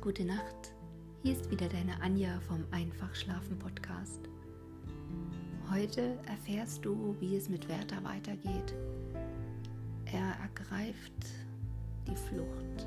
gute 0.00 0.24
Nacht. 0.24 0.74
Hier 1.22 1.32
ist 1.32 1.50
wieder 1.50 1.68
deine 1.68 2.00
Anja 2.00 2.38
vom 2.46 2.64
Einfach 2.70 3.12
Schlafen 3.16 3.58
Podcast. 3.58 4.28
Heute 5.72 6.16
erfährst 6.28 6.84
du, 6.84 7.16
wie 7.18 7.36
es 7.36 7.48
mit 7.48 7.68
Werther 7.68 8.02
weitergeht. 8.04 8.74
Er 10.04 10.36
ergreift 10.40 11.26
die 12.06 12.14
Flucht. 12.14 12.86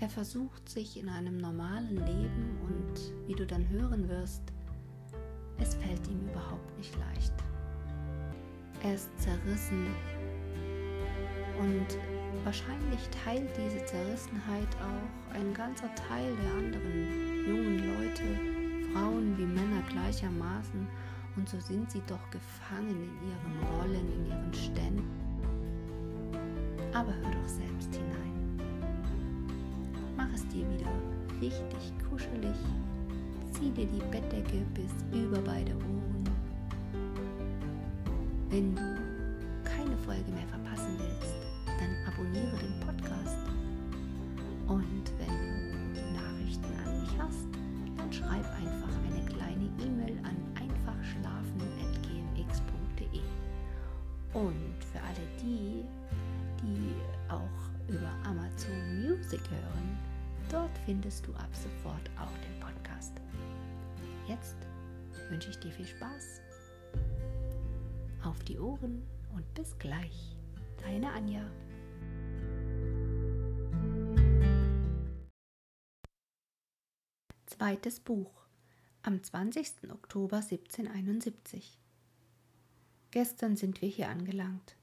Er 0.00 0.10
versucht 0.10 0.68
sich 0.68 1.00
in 1.00 1.08
einem 1.08 1.38
normalen 1.38 1.96
Leben 1.96 2.58
und 2.62 3.26
wie 3.26 3.34
du 3.34 3.46
dann 3.46 3.66
hören 3.70 4.06
wirst, 4.08 4.42
es 5.58 5.74
fällt 5.76 6.06
ihm 6.08 6.28
überhaupt 6.28 6.76
nicht 6.76 6.94
leicht. 6.98 7.34
Er 8.82 8.94
ist 8.94 9.08
zerrissen 9.18 9.86
und 11.58 12.17
wahrscheinlich 12.48 13.06
teilt 13.10 13.50
diese 13.58 13.84
Zerrissenheit 13.84 14.74
auch 14.80 15.34
ein 15.36 15.52
ganzer 15.52 15.94
Teil 15.94 16.34
der 16.42 16.52
anderen 16.54 17.46
jungen 17.46 17.78
Leute, 17.94 18.24
Frauen 18.90 19.36
wie 19.36 19.44
Männer 19.44 19.82
gleichermaßen 19.90 20.88
und 21.36 21.46
so 21.46 21.60
sind 21.60 21.90
sie 21.90 22.00
doch 22.06 22.30
gefangen 22.30 22.88
in 22.88 23.28
ihren 23.28 23.68
Rollen, 23.68 24.12
in 24.14 24.26
ihren 24.30 24.54
Ständen. 24.54 25.04
Aber 26.94 27.12
hör 27.12 27.30
doch 27.30 27.48
selbst 27.48 27.94
hinein. 27.94 28.58
Mach 30.16 30.32
es 30.32 30.48
dir 30.48 30.64
wieder 30.70 30.90
richtig 31.42 31.92
kuschelig. 32.08 32.56
Zieh 33.52 33.70
dir 33.72 33.84
die 33.84 34.02
Bettdecke 34.10 34.64
bis 34.72 34.94
über 35.12 35.38
beide 35.42 35.72
Ohren. 35.74 36.24
Wenn 38.48 38.74
du 38.74 38.96
keine 39.64 39.98
Folge 39.98 40.30
mehr 40.32 40.46
dann 40.50 40.67
abonniere 42.18 42.56
den 42.56 42.74
Podcast. 42.80 43.38
Und 44.66 45.12
wenn 45.18 45.94
du 45.94 46.00
Nachrichten 46.12 46.74
an 46.84 47.00
mich 47.00 47.16
hast, 47.18 47.46
dann 47.96 48.12
schreib 48.12 48.44
einfach 48.56 48.90
eine 49.06 49.24
kleine 49.24 49.70
E-Mail 49.78 50.18
an 50.24 50.36
einfachschlafen.gmx.de. 50.56 53.20
Und 54.34 54.84
für 54.92 55.00
alle 55.00 55.26
die, 55.40 55.84
die 56.60 56.92
auch 57.28 57.70
über 57.88 58.10
Amazon 58.24 59.00
Music 59.00 59.48
hören, 59.48 59.96
dort 60.50 60.76
findest 60.84 61.24
du 61.26 61.32
ab 61.34 61.48
sofort 61.52 62.10
auch 62.18 62.36
den 62.38 62.58
Podcast. 62.60 63.12
Jetzt 64.26 64.56
wünsche 65.30 65.50
ich 65.50 65.58
dir 65.60 65.70
viel 65.70 65.86
Spaß. 65.86 66.40
Auf 68.24 68.42
die 68.44 68.58
Ohren 68.58 69.06
und 69.34 69.54
bis 69.54 69.78
gleich. 69.78 70.36
Deine 70.82 71.12
Anja. 71.12 71.48
Zweites 77.48 77.98
Buch 78.00 78.30
am 79.02 79.22
20. 79.22 79.90
Oktober 79.90 80.36
1771. 80.36 81.78
Gestern 83.10 83.56
sind 83.56 83.80
wir 83.80 83.88
hier 83.88 84.10
angelangt. 84.10 84.76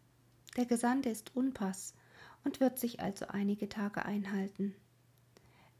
Der 0.58 0.66
Gesandte 0.66 1.10
ist 1.10 1.36
Unpass 1.36 1.94
und 2.44 2.60
wird 2.60 2.80
sich 2.80 3.02
also 3.02 3.28
einige 3.28 3.70
Tage 3.70 4.04
einhalten. 4.04 4.74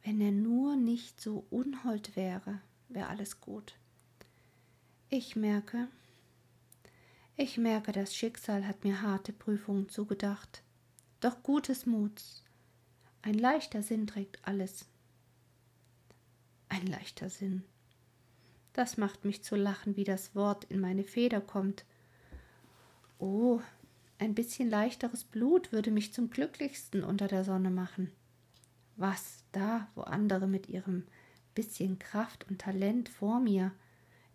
Wenn 0.04 0.22
er 0.22 0.32
nur 0.32 0.76
nicht 0.76 1.20
so 1.20 1.48
unhold 1.50 2.16
wäre, 2.16 2.62
wäre 2.88 3.08
alles 3.08 3.42
gut. 3.42 3.80
Ich 5.10 5.36
merke, 5.36 5.88
ich 7.36 7.58
merke, 7.58 7.94
das 7.94 8.16
Schicksal 8.16 8.68
hat 8.68 8.84
mir 8.84 9.02
harte 9.02 9.34
Prüfungen 9.34 9.90
zugedacht. 9.90 10.62
Doch 11.20 11.42
gutes 11.42 11.88
Muts. 11.88 12.44
Ein 13.24 13.34
leichter 13.34 13.82
Sinn 13.82 14.06
trägt 14.06 14.48
alles. 14.48 14.86
Ein 16.76 16.88
leichter 16.88 17.30
Sinn. 17.30 17.64
Das 18.74 18.98
macht 18.98 19.24
mich 19.24 19.42
zu 19.42 19.56
lachen, 19.56 19.96
wie 19.96 20.04
das 20.04 20.36
Wort 20.36 20.66
in 20.66 20.82
meine 20.82 21.06
Feder 21.06 21.40
kommt. 21.40 21.86
Oh, 23.18 23.62
ein 24.18 24.36
bisschen 24.36 24.70
leichteres 24.70 25.24
Blut 25.24 25.72
würde 25.72 25.90
mich 25.90 26.12
zum 26.12 26.30
glücklichsten 26.30 27.06
unter 27.06 27.30
der 27.30 27.46
Sonne 27.46 27.70
machen. 27.70 28.12
Was 28.98 29.46
da, 29.54 29.88
wo 29.96 30.02
andere 30.02 30.48
mit 30.48 30.68
ihrem 30.68 31.06
bisschen 31.54 31.98
Kraft 31.98 32.46
und 32.50 32.60
Talent 32.60 33.08
vor 33.08 33.40
mir 33.40 33.72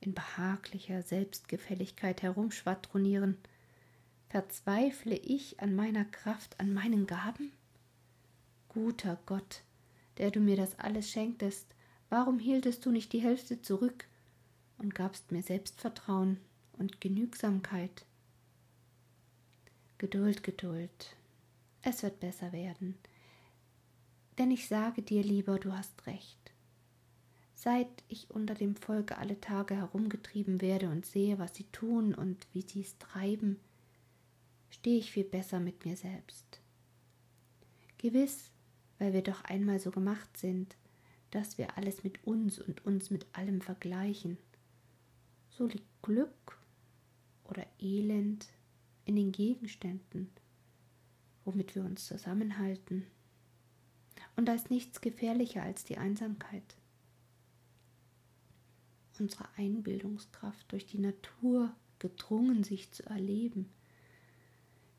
in 0.00 0.14
behaglicher 0.14 1.02
Selbstgefälligkeit 1.02 2.22
herumschwadronieren, 2.22 3.36
verzweifle 4.30 5.14
ich 5.14 5.60
an 5.60 5.74
meiner 5.74 6.06
Kraft, 6.06 6.58
an 6.58 6.72
meinen 6.72 7.06
Gaben? 7.06 7.52
Guter 8.70 9.20
Gott, 9.26 9.60
der 10.16 10.30
du 10.30 10.40
mir 10.40 10.56
das 10.56 10.78
alles 10.78 11.10
schenktest, 11.10 11.74
warum 12.10 12.38
hieltest 12.38 12.84
du 12.84 12.90
nicht 12.90 13.12
die 13.12 13.22
Hälfte 13.22 13.62
zurück 13.62 14.06
und 14.78 14.94
gabst 14.94 15.32
mir 15.32 15.42
Selbstvertrauen 15.42 16.38
und 16.74 17.00
Genügsamkeit? 17.00 18.04
Geduld, 19.96 20.42
Geduld, 20.42 21.16
es 21.82 22.02
wird 22.02 22.20
besser 22.20 22.52
werden, 22.52 22.96
denn 24.38 24.50
ich 24.50 24.68
sage 24.68 25.02
dir 25.02 25.22
lieber, 25.22 25.58
du 25.58 25.72
hast 25.72 26.06
recht. 26.06 26.38
Seit 27.54 27.88
ich 28.08 28.30
unter 28.30 28.54
dem 28.54 28.74
Volke 28.74 29.18
alle 29.18 29.38
Tage 29.38 29.76
herumgetrieben 29.76 30.62
werde 30.62 30.88
und 30.88 31.04
sehe, 31.04 31.38
was 31.38 31.54
sie 31.54 31.64
tun 31.64 32.14
und 32.14 32.46
wie 32.54 32.62
sie 32.62 32.80
es 32.80 32.96
treiben, 32.96 33.60
stehe 34.70 34.98
ich 34.98 35.12
viel 35.12 35.24
besser 35.24 35.60
mit 35.60 35.84
mir 35.84 35.96
selbst. 35.96 36.60
Gewiss, 37.98 38.50
weil 38.98 39.12
wir 39.12 39.22
doch 39.22 39.44
einmal 39.44 39.78
so 39.78 39.90
gemacht 39.90 40.38
sind, 40.38 40.74
dass 41.30 41.58
wir 41.58 41.76
alles 41.76 42.04
mit 42.04 42.24
uns 42.24 42.58
und 42.58 42.84
uns 42.84 43.10
mit 43.10 43.26
allem 43.32 43.60
vergleichen. 43.60 44.38
So 45.50 45.66
liegt 45.66 46.02
Glück 46.02 46.58
oder 47.44 47.66
Elend 47.78 48.48
in 49.04 49.16
den 49.16 49.32
Gegenständen, 49.32 50.30
womit 51.44 51.74
wir 51.74 51.84
uns 51.84 52.06
zusammenhalten. 52.06 53.06
Und 54.36 54.46
da 54.46 54.54
ist 54.54 54.70
nichts 54.70 55.00
gefährlicher 55.00 55.62
als 55.62 55.84
die 55.84 55.98
Einsamkeit 55.98 56.76
unsere 59.20 59.44
Einbildungskraft 59.56 60.72
durch 60.72 60.86
die 60.86 60.98
Natur 60.98 61.74
gedrungen, 61.98 62.64
sich 62.64 62.90
zu 62.90 63.04
erleben. 63.04 63.68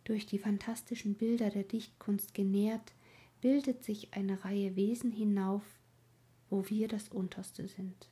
Durch 0.04 0.26
die 0.26 0.40
fantastischen 0.40 1.16
Bilder 1.16 1.50
der 1.50 1.64
Dichtkunst 1.64 2.34
genährt, 2.34 2.94
bildet 3.42 3.84
sich 3.84 4.14
eine 4.14 4.44
Reihe 4.46 4.76
Wesen 4.76 5.12
hinauf, 5.12 5.64
wo 6.52 6.70
wir 6.70 6.88
das 6.88 7.10
Unterste 7.10 7.68
sind. 7.68 8.10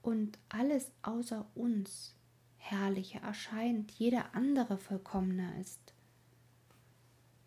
Und 0.00 0.38
alles 0.48 0.90
außer 1.02 1.46
uns 1.54 2.14
herrlicher 2.56 3.20
erscheint, 3.20 3.90
jeder 3.90 4.34
andere 4.34 4.78
vollkommener 4.78 5.58
ist. 5.60 5.92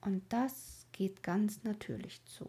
Und 0.01 0.21
das 0.29 0.85
geht 0.91 1.23
ganz 1.23 1.63
natürlich 1.63 2.23
zu. 2.25 2.47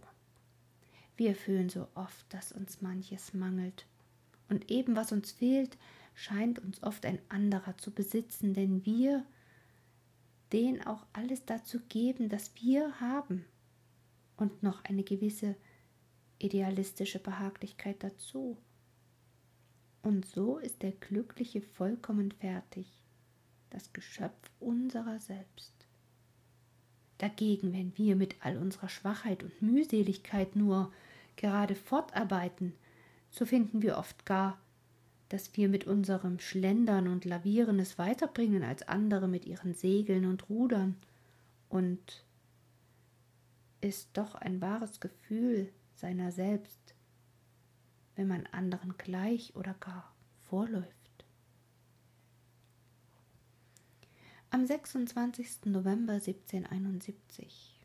Wir 1.16 1.34
fühlen 1.34 1.70
so 1.70 1.88
oft, 1.94 2.26
dass 2.28 2.52
uns 2.52 2.82
manches 2.82 3.32
mangelt 3.32 3.86
und 4.48 4.70
eben 4.70 4.96
was 4.96 5.12
uns 5.12 5.32
fehlt, 5.32 5.78
scheint 6.14 6.58
uns 6.58 6.82
oft 6.82 7.06
ein 7.06 7.18
anderer 7.28 7.78
zu 7.78 7.90
besitzen, 7.90 8.52
denn 8.52 8.84
wir 8.84 9.24
den 10.52 10.86
auch 10.86 11.06
alles 11.12 11.44
dazu 11.44 11.80
geben, 11.88 12.28
das 12.28 12.52
wir 12.56 13.00
haben 13.00 13.44
und 14.36 14.62
noch 14.62 14.84
eine 14.84 15.02
gewisse 15.02 15.56
idealistische 16.38 17.18
Behaglichkeit 17.18 18.02
dazu. 18.02 18.56
Und 20.02 20.26
so 20.26 20.58
ist 20.58 20.82
der 20.82 20.92
Glückliche 20.92 21.60
vollkommen 21.60 22.30
fertig, 22.32 22.86
das 23.70 23.92
Geschöpf 23.92 24.50
unserer 24.60 25.18
selbst. 25.18 25.72
Dagegen, 27.18 27.72
wenn 27.72 27.96
wir 27.96 28.14
mit 28.14 28.36
all 28.40 28.56
unserer 28.58 28.88
Schwachheit 28.88 29.42
und 29.42 29.62
Mühseligkeit 29.62 30.54
nur 30.54 30.92
gerade 31.36 31.74
fortarbeiten, 31.74 32.74
so 33.30 33.46
finden 33.46 33.82
wir 33.82 33.96
oft 33.98 34.26
gar, 34.26 34.60
dass 35.28 35.56
wir 35.56 35.68
mit 35.68 35.86
unserem 35.86 36.38
Schlendern 36.38 37.08
und 37.08 37.24
Lavieren 37.24 37.80
es 37.80 37.98
weiterbringen 37.98 38.62
als 38.62 38.86
andere 38.86 39.28
mit 39.28 39.44
ihren 39.44 39.74
Segeln 39.74 40.24
und 40.26 40.48
Rudern. 40.48 40.96
Und 41.68 42.24
ist 43.80 44.10
doch 44.12 44.34
ein 44.36 44.60
wahres 44.60 45.00
Gefühl 45.00 45.72
seiner 45.96 46.32
selbst, 46.32 46.94
wenn 48.14 48.28
man 48.28 48.46
anderen 48.46 48.96
gleich 48.96 49.54
oder 49.56 49.74
gar 49.74 50.14
vorläuft. 50.42 51.24
Am 54.50 54.64
26. 54.64 55.66
November 55.66 56.14
1771 56.14 57.76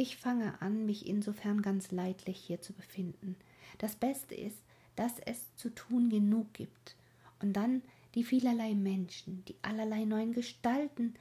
ich 0.00 0.16
fange 0.16 0.62
an, 0.62 0.86
mich 0.86 1.08
insofern 1.08 1.60
ganz 1.60 1.90
leidlich 1.90 2.38
hier 2.38 2.60
zu 2.60 2.72
befinden. 2.72 3.34
Das 3.78 3.96
Beste 3.96 4.32
ist, 4.36 4.62
dass 4.94 5.18
es 5.18 5.52
zu 5.56 5.70
tun 5.74 6.08
genug 6.08 6.54
gibt. 6.54 6.94
Und 7.40 7.54
dann 7.54 7.82
die 8.14 8.22
vielerlei 8.22 8.76
Menschen, 8.76 9.44
die 9.46 9.56
allerlei 9.60 10.04
neuen 10.04 10.32
Gestalten 10.32 11.14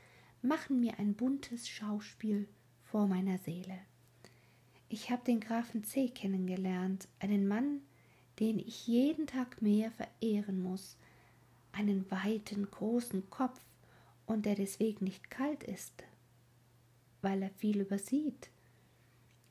machen 0.43 0.79
mir 0.79 0.99
ein 0.99 1.15
buntes 1.15 1.67
Schauspiel 1.67 2.47
vor 2.83 3.07
meiner 3.07 3.39
Seele. 3.39 3.79
Ich 4.89 5.11
habe 5.11 5.23
den 5.25 5.39
Grafen 5.39 5.83
C. 5.83 6.09
kennengelernt, 6.09 7.07
einen 7.19 7.47
Mann, 7.47 7.81
den 8.39 8.59
ich 8.59 8.87
jeden 8.87 9.27
Tag 9.27 9.61
mehr 9.61 9.91
verehren 9.91 10.61
muss, 10.61 10.97
einen 11.71 12.09
weiten, 12.09 12.69
großen 12.69 13.29
Kopf. 13.29 13.59
Und 14.25 14.45
der 14.45 14.55
deswegen 14.55 15.05
nicht 15.05 15.29
kalt 15.29 15.63
ist, 15.63 16.03
weil 17.21 17.41
er 17.41 17.49
viel 17.49 17.79
übersieht, 17.79 18.49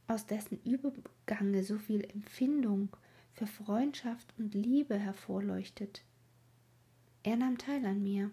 aus 0.06 0.26
dessen 0.26 0.60
Übergange 0.64 1.64
so 1.64 1.78
viel 1.78 2.04
Empfindung 2.04 2.90
für 3.32 3.46
Freundschaft 3.46 4.34
und 4.36 4.54
Liebe 4.54 4.98
hervorleuchtet. 4.98 6.02
Er 7.22 7.36
nahm 7.36 7.56
teil 7.56 7.86
an 7.86 8.02
mir, 8.02 8.30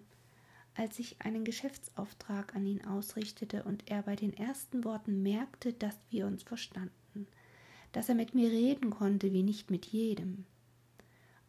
als 0.75 0.99
ich 0.99 1.21
einen 1.21 1.43
Geschäftsauftrag 1.43 2.55
an 2.55 2.65
ihn 2.65 2.83
ausrichtete 2.85 3.63
und 3.63 3.89
er 3.89 4.03
bei 4.03 4.15
den 4.15 4.33
ersten 4.33 4.83
Worten 4.83 5.21
merkte, 5.21 5.73
dass 5.73 5.97
wir 6.09 6.25
uns 6.25 6.43
verstanden, 6.43 7.27
dass 7.91 8.09
er 8.09 8.15
mit 8.15 8.33
mir 8.33 8.49
reden 8.49 8.89
konnte 8.89 9.31
wie 9.33 9.43
nicht 9.43 9.69
mit 9.69 9.85
jedem. 9.85 10.45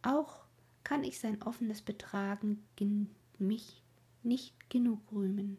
Auch 0.03 0.45
kann 0.83 1.03
ich 1.03 1.19
sein 1.19 1.41
offenes 1.41 1.81
Betragen 1.81 2.63
mich 3.39 3.81
nicht 4.21 4.69
genug 4.69 4.99
rühmen. 5.11 5.57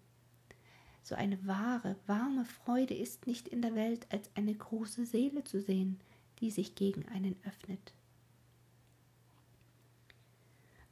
So 1.02 1.14
eine 1.14 1.44
wahre, 1.46 1.96
warme 2.06 2.44
Freude 2.44 2.94
ist 2.94 3.26
nicht 3.26 3.48
in 3.48 3.62
der 3.62 3.74
Welt, 3.74 4.06
als 4.10 4.30
eine 4.34 4.54
große 4.54 5.06
Seele 5.06 5.44
zu 5.44 5.60
sehen, 5.60 6.00
die 6.40 6.50
sich 6.50 6.74
gegen 6.74 7.06
einen 7.08 7.36
öffnet. 7.44 7.92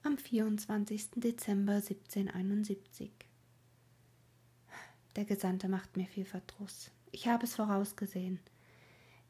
Am 0.06 0.18
24. 0.18 1.12
Dezember 1.16 1.76
1771 1.76 3.10
Der 5.16 5.24
Gesandte 5.24 5.66
macht 5.66 5.96
mir 5.96 6.04
viel 6.04 6.26
Verdruss. 6.26 6.90
Ich 7.10 7.26
habe 7.26 7.44
es 7.44 7.54
vorausgesehen. 7.54 8.38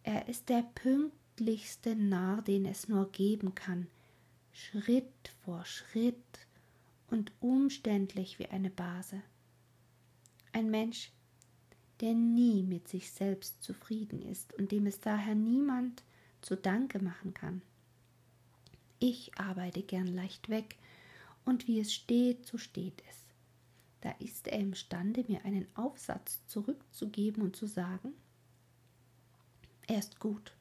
Er 0.03 0.27
ist 0.27 0.49
der 0.49 0.65
pünktlichste 0.75 1.95
Narr, 1.95 2.43
den 2.43 2.67
es 2.67 2.89
nur 2.89 3.13
geben 3.13 3.55
kann, 3.55 3.87
Schritt 4.51 5.31
vor 5.45 5.65
Schritt 5.65 6.17
und 7.09 7.31
umständlich 7.39 8.41
wie 8.41 8.47
eine 8.47 8.71
Base. 8.71 9.23
Ein 10.51 10.73
Mensch, 10.73 11.13
der 12.01 12.15
nie 12.15 12.65
mit 12.65 12.89
sich 12.89 13.13
selbst 13.13 13.63
zufrieden 13.63 14.23
ist 14.23 14.53
und 14.55 14.73
dem 14.73 14.87
es 14.87 14.99
daher 14.99 15.37
niemand 15.37 16.03
zu 16.41 16.57
Danke 16.57 16.99
machen 16.99 17.33
kann. 17.33 17.63
Ich 19.07 19.39
arbeite 19.39 19.83
gern 19.83 20.07
leicht 20.07 20.49
weg, 20.49 20.79
und 21.45 21.69
wie 21.69 21.79
es 21.79 21.93
steht, 21.93 22.47
so 22.47 22.57
steht 22.57 23.03
es. 23.11 23.27
Da 24.01 24.13
ist 24.13 24.49
er 24.49 24.59
imstande, 24.59 25.27
mir 25.29 25.45
einen 25.45 25.67
Aufsatz 25.77 26.41
zurückzugeben 26.47 27.43
und 27.43 27.55
zu 27.55 27.67
sagen, 27.67 28.15
er 29.87 29.99
ist 29.99 30.21
gut, 30.21 30.55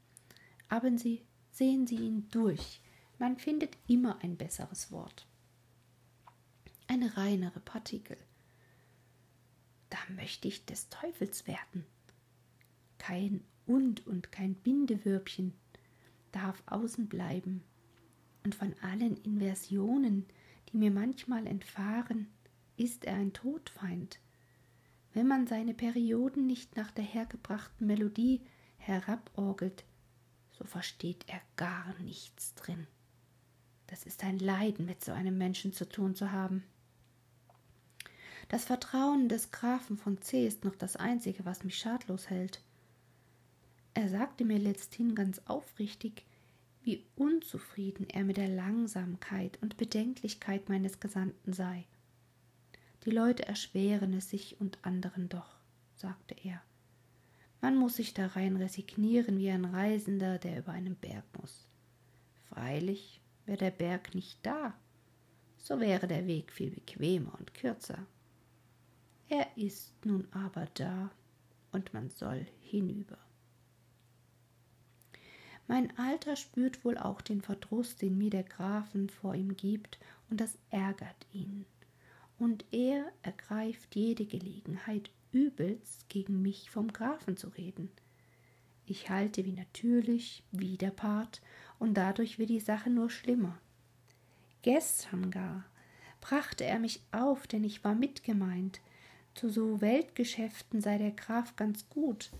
aber 0.67 0.91
Sie, 0.97 1.21
sehen 1.51 1.87
Sie 1.87 1.95
ihn 1.95 2.27
durch, 2.31 2.81
man 3.17 3.37
findet 3.37 3.77
immer 3.87 4.21
ein 4.21 4.35
besseres 4.35 4.91
Wort. 4.91 5.25
Eine 6.87 7.15
reinere 7.15 7.61
Partikel. 7.61 8.17
Da 9.89 9.99
möchte 10.09 10.49
ich 10.49 10.65
des 10.65 10.89
Teufels 10.89 11.47
werden. 11.47 11.85
Kein 12.97 13.41
und 13.65 14.05
und 14.05 14.33
kein 14.33 14.53
Bindewürbchen 14.53 15.53
darf 16.33 16.61
außen 16.65 17.07
bleiben. 17.07 17.63
Und 18.43 18.55
von 18.55 18.73
allen 18.81 19.17
Inversionen, 19.17 20.25
die 20.69 20.77
mir 20.77 20.91
manchmal 20.91 21.47
entfahren, 21.47 22.27
ist 22.75 23.05
er 23.05 23.15
ein 23.15 23.33
Todfeind. 23.33 24.19
Wenn 25.13 25.27
man 25.27 25.47
seine 25.47 25.73
Perioden 25.73 26.47
nicht 26.47 26.75
nach 26.75 26.91
der 26.91 27.03
hergebrachten 27.03 27.85
Melodie 27.87 28.41
heraborgelt, 28.77 29.83
so 30.51 30.65
versteht 30.65 31.25
er 31.27 31.41
gar 31.55 31.93
nichts 31.99 32.55
drin. 32.55 32.87
Das 33.87 34.03
ist 34.03 34.23
ein 34.23 34.39
Leiden, 34.39 34.85
mit 34.85 35.03
so 35.03 35.11
einem 35.11 35.37
Menschen 35.37 35.71
zu 35.71 35.87
tun 35.87 36.15
zu 36.15 36.31
haben. 36.31 36.63
Das 38.49 38.65
Vertrauen 38.65 39.29
des 39.29 39.51
Grafen 39.51 39.97
von 39.97 40.21
C 40.21 40.45
ist 40.45 40.65
noch 40.65 40.75
das 40.75 40.95
Einzige, 40.95 41.45
was 41.45 41.63
mich 41.63 41.77
schadlos 41.77 42.29
hält. 42.29 42.61
Er 43.93 44.09
sagte 44.09 44.45
mir 44.45 44.59
letzthin 44.59 45.15
ganz 45.15 45.41
aufrichtig, 45.45 46.25
wie 46.83 47.05
unzufrieden 47.15 48.07
er 48.09 48.23
mit 48.23 48.37
der 48.37 48.49
Langsamkeit 48.49 49.57
und 49.61 49.77
Bedenklichkeit 49.77 50.69
meines 50.69 50.99
Gesandten 50.99 51.53
sei. 51.53 51.85
Die 53.05 53.11
Leute 53.11 53.45
erschweren 53.45 54.13
es 54.13 54.29
sich 54.29 54.59
und 54.59 54.77
anderen 54.83 55.29
doch, 55.29 55.57
sagte 55.95 56.35
er. 56.43 56.61
Man 57.61 57.77
muss 57.77 57.95
sich 57.95 58.13
darein 58.13 58.57
resignieren 58.57 59.39
wie 59.39 59.49
ein 59.49 59.65
Reisender, 59.65 60.37
der 60.37 60.59
über 60.59 60.73
einen 60.73 60.95
Berg 60.95 61.23
muss. 61.39 61.67
Freilich, 62.49 63.21
Wäre 63.45 63.57
der 63.57 63.71
Berg 63.71 64.15
nicht 64.15 64.39
da, 64.43 64.73
so 65.57 65.79
wäre 65.79 66.07
der 66.07 66.25
Weg 66.27 66.51
viel 66.51 66.71
bequemer 66.71 67.33
und 67.37 67.53
kürzer. 67.53 68.05
Er 69.27 69.57
ist 69.57 69.93
nun 70.05 70.27
aber 70.31 70.67
da 70.73 71.11
und 71.71 71.93
man 71.93 72.09
soll 72.09 72.45
hinüber. 72.61 73.17
Mein 75.67 75.97
Alter 75.97 76.35
spürt 76.35 76.83
wohl 76.83 76.97
auch 76.97 77.21
den 77.21 77.41
Verdruss, 77.41 77.95
den 77.95 78.17
mir 78.17 78.29
der 78.29 78.43
Grafen 78.43 79.09
vor 79.09 79.35
ihm 79.35 79.55
gibt, 79.55 79.97
und 80.29 80.41
das 80.41 80.57
ärgert 80.69 81.27
ihn. 81.31 81.65
Und 82.37 82.65
er 82.71 83.11
ergreift 83.21 83.95
jede 83.95 84.25
Gelegenheit, 84.25 85.09
übelst 85.31 86.09
gegen 86.09 86.41
mich 86.41 86.69
vom 86.69 86.91
Grafen 86.91 87.37
zu 87.37 87.47
reden. 87.49 87.89
Ich 88.85 89.09
halte 89.09 89.45
wie 89.45 89.53
natürlich 89.53 90.43
Widerpart 90.51 91.41
und 91.79 91.93
dadurch 91.95 92.37
wird 92.37 92.49
die 92.49 92.59
Sache 92.59 92.89
nur 92.89 93.09
schlimmer. 93.09 93.57
Gestern 94.61 95.31
gar 95.31 95.65
brachte 96.23 96.63
er 96.63 96.79
mich 96.79 97.01
auf, 97.11 97.47
denn 97.47 97.63
ich 97.65 97.83
war 97.83 97.95
mitgemeint. 97.95 98.79
Zu 99.35 99.49
so 99.49 99.81
Weltgeschäften 99.81 100.79
sei 100.79 100.97
der 100.97 101.11
Graf 101.11 101.55
ganz 101.55 101.89
gut. 101.89 102.31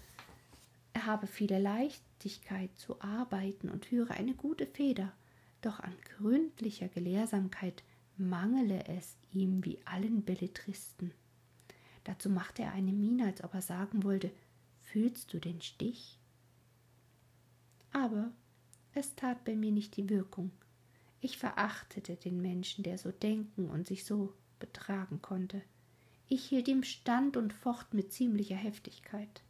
Habe 0.98 1.28
viele 1.28 1.60
Leichtigkeit 1.60 2.76
zu 2.78 3.02
arbeiten 3.02 3.70
und 3.70 3.86
führe 3.86 4.14
eine 4.14 4.34
gute 4.34 4.68
Feder, 4.68 5.12
doch 5.62 5.80
an 5.80 5.94
gründlicher 6.18 6.88
Gelehrsamkeit 6.88 7.84
mangele 8.18 8.86
es 8.88 9.18
ihm 9.32 9.64
wie 9.66 9.80
allen 9.86 10.24
Belletristen. 10.24 11.14
Dazu 12.04 12.30
machte 12.30 12.64
er 12.64 12.74
eine 12.74 12.92
Miene, 12.92 13.26
als 13.26 13.44
ob 13.44 13.54
er 13.54 13.62
sagen 13.62 14.04
wollte, 14.04 14.32
fühlst 14.82 15.34
du 15.34 15.40
den 15.40 15.62
Stich? 15.62 16.20
Aber 17.92 18.32
es 18.94 19.16
tat 19.16 19.44
bei 19.46 19.56
mir 19.56 19.72
nicht 19.72 19.98
die 19.98 20.10
Wirkung. 20.10 20.52
Ich 21.22 21.38
verachtete 21.38 22.16
den 22.16 22.42
Menschen, 22.42 22.84
der 22.84 22.98
so 22.98 23.12
denken 23.12 23.70
und 23.70 23.88
sich 23.88 24.04
so 24.04 24.34
betragen 24.60 25.22
konnte. 25.22 25.62
Ich 26.28 26.46
hielt 26.46 26.68
ihm 26.68 26.84
stand 26.84 27.38
und 27.38 27.54
focht 27.54 27.94
mit 27.94 28.12
ziemlicher 28.12 28.56
Heftigkeit. 28.56 29.42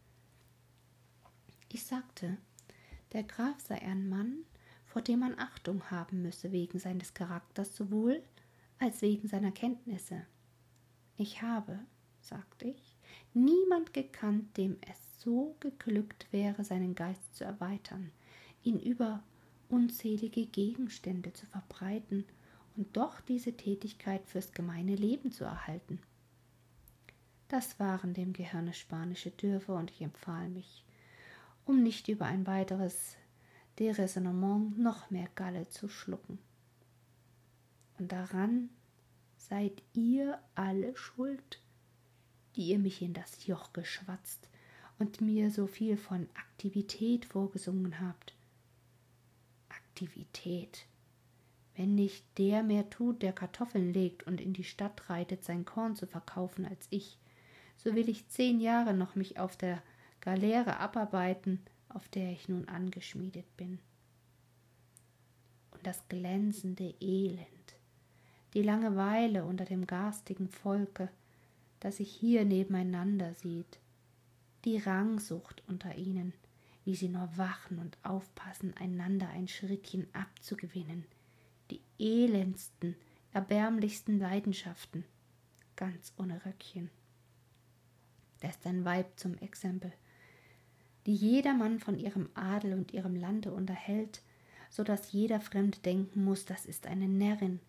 Ich 1.74 1.86
sagte, 1.86 2.38
der 3.13 3.24
Graf 3.24 3.60
sei 3.60 3.82
ein 3.82 4.08
Mann, 4.08 4.46
vor 4.86 5.01
dem 5.01 5.22
man 5.22 5.39
Achtung 5.39 5.89
haben 5.89 6.22
müsse 6.22 6.51
wegen 6.51 6.77
seines 6.77 7.15
Charakters 7.15 7.75
sowohl 7.75 8.22
als 8.77 9.01
wegen 9.01 9.27
seiner 9.27 9.51
Kenntnisse. 9.51 10.27
Ich 11.18 11.42
habe, 11.42 11.80
sagte 12.22 12.68
ich, 12.68 12.96
niemand 13.34 13.92
gekannt, 13.92 14.56
dem 14.56 14.77
es 14.88 15.20
so 15.20 15.56
geglückt 15.62 16.27
wäre, 16.30 16.63
seinen 16.63 16.94
Geist 16.94 17.36
zu 17.36 17.44
erweitern, 17.44 18.12
ihn 18.62 18.80
über 18.80 19.24
unzählige 19.68 20.46
Gegenstände 20.46 21.34
zu 21.34 21.48
verbreiten 21.48 22.24
und 22.77 22.96
doch 22.96 23.20
diese 23.22 23.58
Tätigkeit 23.58 24.27
fürs 24.27 24.51
gemeine 24.51 24.96
Leben 24.96 25.32
zu 25.32 25.44
erhalten. 25.44 26.00
Das 27.48 27.80
waren 27.80 28.13
dem 28.13 28.32
Gehirne 28.32 28.75
spanische 28.75 29.32
Dürfe 29.32 29.74
und 29.74 29.89
ich 29.89 30.01
empfahl 30.01 30.50
mich, 30.50 30.84
um 31.65 31.82
nicht 31.84 32.08
über 32.08 32.25
ein 32.25 32.46
weiteres 32.48 33.15
Deräsonnement 33.79 34.77
noch 34.77 35.10
mehr 35.10 35.27
Galle 35.36 35.67
zu 35.70 35.88
schlucken. 35.89 36.39
Und 37.98 38.12
daran 38.12 38.70
seid 39.38 39.82
ihr 39.93 40.39
alle 40.55 40.96
schuld, 40.96 41.62
die 42.55 42.67
ihr 42.67 42.79
mich 42.79 43.01
in 43.01 43.13
das 43.13 43.46
Joch 43.48 43.74
geschwatzt 43.74 44.50
und 45.00 45.22
mir 45.22 45.51
so 45.51 45.67
viel 45.67 45.98
von 45.98 46.27
Aktivität 46.36 47.25
vorgesungen 47.25 48.00
habt. 48.00 48.34
Aktivität. 49.70 50.86
Wenn 51.75 51.96
nicht 51.96 52.25
der 52.38 52.62
mehr 52.62 52.89
tut, 52.89 53.24
der 53.24 53.34
Kartoffeln 53.34 53.91
legt 53.93 54.24
und 54.24 54.39
in 54.39 54.53
die 54.53 54.63
Stadt 54.63 55.10
reitet, 55.10 55.43
sein 55.43 55.65
Korn 55.65 55.96
zu 55.96 56.05
verkaufen 56.05 56.65
als 56.65 56.88
ich, 56.91 57.17
so 57.77 57.96
will 57.96 58.08
ich 58.08 58.27
zehn 58.29 58.60
Jahre 58.60 58.93
noch 58.93 59.15
mich 59.15 59.39
auf 59.39 59.58
der 59.58 59.82
Galeere 60.24 60.80
abarbeiten, 60.80 61.60
auf 61.89 62.08
der 62.08 62.32
ich 62.32 62.48
nun 62.48 62.70
angeschmiedet 62.70 63.58
bin. 63.58 63.80
Und 65.72 65.86
das 65.86 66.08
glänzende 66.08 66.94
Elend, 67.01 67.75
die 68.53 68.62
Langeweile 68.62 69.44
unter 69.44 69.65
dem 69.65 69.86
garstigen 69.86 70.48
Volke, 70.48 71.10
das 71.82 71.98
sich 71.98 72.10
hier 72.10 72.46
nebeneinander 72.46 73.34
sieht, 73.34 73.80
die 74.63 74.77
Rangsucht 74.77 75.62
unter 75.68 75.96
ihnen, 75.96 76.34
wie 76.86 76.96
sie 76.96 77.10
nur 77.10 77.30
wachen 77.36 77.77
und 77.77 77.98
aufpassen, 78.03 78.74
einander 78.77 79.27
ein 79.27 79.50
Schrittchen 79.50 80.08
abzugewinnen. 80.13 81.03
Die 81.70 81.82
elendsten, 82.00 82.96
erbärmlichsten 83.34 84.20
Leidenschaften, 84.20 85.03
ganz 85.75 86.13
ohne 86.18 86.46
Röckchen. 86.46 86.89
Da 88.39 88.48
ist 88.48 88.65
ein 88.65 88.86
Weib 88.86 89.20
zum 89.20 89.38
Exempel, 89.39 89.92
die 91.05 91.15
jedermann 91.15 91.79
von 91.79 91.98
ihrem 92.00 92.29
Adel 92.33 92.74
und 92.74 92.93
ihrem 92.93 93.15
Lande 93.15 93.51
unterhält, 93.51 94.22
so 94.69 94.83
dass 94.83 95.12
jeder 95.12 95.39
Fremd 95.39 95.86
denken 95.86 96.24
muss, 96.24 96.45
das 96.45 96.65
ist 96.65 96.88
eine 96.88 97.07
Närrin, 97.07 97.60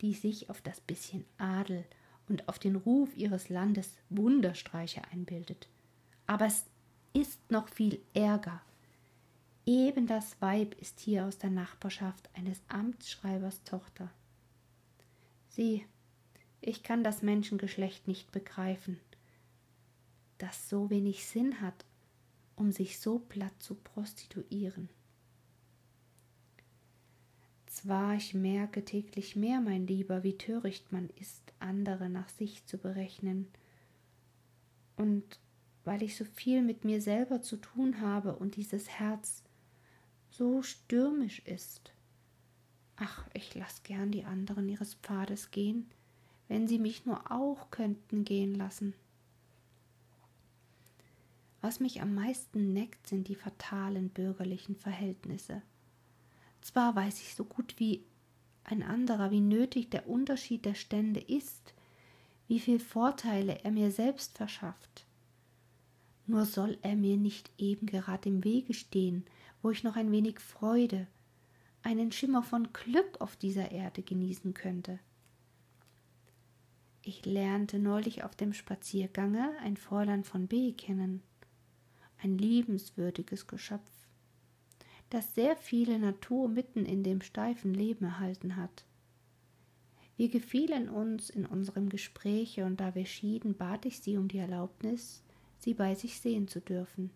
die 0.00 0.14
sich 0.14 0.50
auf 0.50 0.60
das 0.60 0.80
bisschen 0.80 1.24
Adel 1.38 1.84
und 2.28 2.48
auf 2.48 2.58
den 2.58 2.76
Ruf 2.76 3.14
ihres 3.16 3.48
Landes 3.48 3.96
Wunderstreiche 4.08 5.02
einbildet. 5.12 5.68
Aber 6.26 6.46
es 6.46 6.64
ist 7.12 7.50
noch 7.50 7.68
viel 7.68 8.00
Ärger. 8.14 8.62
Eben 9.66 10.06
das 10.06 10.40
Weib 10.40 10.74
ist 10.80 11.00
hier 11.00 11.26
aus 11.26 11.38
der 11.38 11.50
Nachbarschaft 11.50 12.30
eines 12.34 12.60
Amtsschreibers 12.68 13.62
Tochter. 13.64 14.10
Sieh, 15.48 15.84
ich 16.60 16.82
kann 16.82 17.04
das 17.04 17.22
Menschengeschlecht 17.22 18.08
nicht 18.08 18.32
begreifen, 18.32 18.98
das 20.38 20.68
so 20.68 20.88
wenig 20.90 21.26
Sinn 21.26 21.60
hat, 21.60 21.84
um 22.60 22.72
sich 22.72 23.00
so 23.00 23.18
platt 23.18 23.54
zu 23.58 23.74
prostituieren. 23.74 24.90
Zwar 27.64 28.16
ich 28.16 28.34
merke 28.34 28.84
täglich 28.84 29.34
mehr, 29.34 29.62
mein 29.62 29.86
Lieber, 29.86 30.24
wie 30.24 30.36
töricht 30.36 30.92
man 30.92 31.08
ist, 31.18 31.54
andere 31.58 32.10
nach 32.10 32.28
sich 32.28 32.66
zu 32.66 32.76
berechnen, 32.76 33.48
und 34.96 35.40
weil 35.84 36.02
ich 36.02 36.14
so 36.18 36.26
viel 36.26 36.60
mit 36.60 36.84
mir 36.84 37.00
selber 37.00 37.40
zu 37.40 37.56
tun 37.56 38.02
habe 38.02 38.36
und 38.36 38.56
dieses 38.56 38.90
Herz 38.90 39.42
so 40.28 40.60
stürmisch 40.60 41.38
ist. 41.46 41.94
Ach, 42.96 43.26
ich 43.32 43.54
lass 43.54 43.82
gern 43.84 44.10
die 44.10 44.24
anderen 44.24 44.68
ihres 44.68 44.92
Pfades 44.96 45.50
gehen, 45.50 45.88
wenn 46.48 46.68
sie 46.68 46.78
mich 46.78 47.06
nur 47.06 47.32
auch 47.32 47.70
könnten 47.70 48.24
gehen 48.24 48.54
lassen. 48.54 48.92
Was 51.60 51.80
mich 51.80 52.00
am 52.00 52.14
meisten 52.14 52.72
neckt, 52.72 53.06
sind 53.06 53.28
die 53.28 53.34
fatalen 53.34 54.08
bürgerlichen 54.08 54.76
Verhältnisse. 54.76 55.62
Zwar 56.62 56.94
weiß 56.94 57.20
ich 57.20 57.34
so 57.34 57.44
gut 57.44 57.74
wie 57.78 58.04
ein 58.64 58.82
anderer, 58.82 59.30
wie 59.30 59.40
nötig 59.40 59.90
der 59.90 60.08
Unterschied 60.08 60.64
der 60.64 60.74
Stände 60.74 61.20
ist, 61.20 61.74
wie 62.48 62.60
viel 62.60 62.80
Vorteile 62.80 63.62
er 63.64 63.70
mir 63.70 63.90
selbst 63.90 64.36
verschafft. 64.36 65.06
Nur 66.26 66.46
soll 66.46 66.78
er 66.82 66.96
mir 66.96 67.16
nicht 67.16 67.50
eben 67.58 67.86
gerade 67.86 68.28
im 68.28 68.44
Wege 68.44 68.74
stehen, 68.74 69.24
wo 69.62 69.70
ich 69.70 69.84
noch 69.84 69.96
ein 69.96 70.12
wenig 70.12 70.40
Freude, 70.40 71.06
einen 71.82 72.12
Schimmer 72.12 72.42
von 72.42 72.72
Glück 72.72 73.20
auf 73.20 73.36
dieser 73.36 73.70
Erde 73.70 74.02
genießen 74.02 74.54
könnte. 74.54 74.98
Ich 77.02 77.24
lernte 77.24 77.78
neulich 77.78 78.24
auf 78.24 78.36
dem 78.36 78.52
Spaziergange 78.52 79.50
ein 79.62 79.76
Fräulein 79.76 80.22
von 80.22 80.46
B 80.46 80.72
kennen, 80.72 81.22
ein 82.22 82.38
liebenswürdiges 82.38 83.46
Geschöpf, 83.46 83.90
das 85.10 85.34
sehr 85.34 85.56
viele 85.56 85.98
Natur 85.98 86.48
mitten 86.48 86.84
in 86.84 87.02
dem 87.02 87.20
steifen 87.20 87.74
Leben 87.74 88.04
erhalten 88.04 88.56
hat. 88.56 88.84
Wir 90.16 90.28
gefielen 90.28 90.88
uns 90.88 91.30
in 91.30 91.46
unserem 91.46 91.88
Gespräche, 91.88 92.64
und 92.64 92.78
da 92.80 92.94
wir 92.94 93.06
schieden, 93.06 93.54
bat 93.54 93.86
ich 93.86 94.00
sie 94.00 94.16
um 94.16 94.28
die 94.28 94.38
Erlaubnis, 94.38 95.22
sie 95.58 95.74
bei 95.74 95.94
sich 95.94 96.20
sehen 96.20 96.46
zu 96.46 96.60
dürfen. 96.60 97.10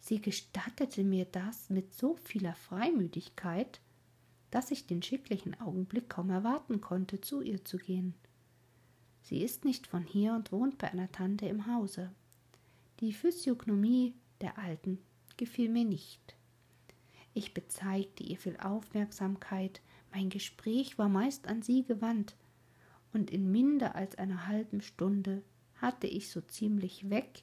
Sie 0.00 0.20
gestattete 0.20 1.04
mir 1.04 1.26
das 1.26 1.70
mit 1.70 1.94
so 1.94 2.16
vieler 2.16 2.54
Freimütigkeit, 2.54 3.80
dass 4.50 4.70
ich 4.70 4.86
den 4.86 5.02
schicklichen 5.02 5.60
Augenblick 5.60 6.10
kaum 6.10 6.30
erwarten 6.30 6.80
konnte, 6.80 7.20
zu 7.20 7.40
ihr 7.40 7.64
zu 7.64 7.78
gehen. 7.78 8.14
Sie 9.22 9.42
ist 9.42 9.64
nicht 9.64 9.86
von 9.86 10.02
hier 10.02 10.34
und 10.34 10.50
wohnt 10.50 10.78
bei 10.78 10.90
einer 10.90 11.12
Tante 11.12 11.46
im 11.46 11.66
Hause. 11.66 12.10
Die 13.00 13.12
Physiognomie 13.12 14.14
der 14.40 14.58
Alten 14.58 14.98
gefiel 15.36 15.68
mir 15.68 15.84
nicht. 15.84 16.36
Ich 17.34 17.54
bezeigte 17.54 18.22
ihr 18.22 18.36
viel 18.36 18.56
Aufmerksamkeit, 18.58 19.80
mein 20.12 20.28
Gespräch 20.28 20.98
war 20.98 21.08
meist 21.08 21.46
an 21.46 21.62
sie 21.62 21.84
gewandt, 21.84 22.36
und 23.12 23.30
in 23.30 23.50
minder 23.50 23.94
als 23.94 24.16
einer 24.16 24.46
halben 24.46 24.80
Stunde 24.80 25.42
hatte 25.76 26.06
ich 26.06 26.30
so 26.30 26.40
ziemlich 26.40 27.10
weg, 27.10 27.42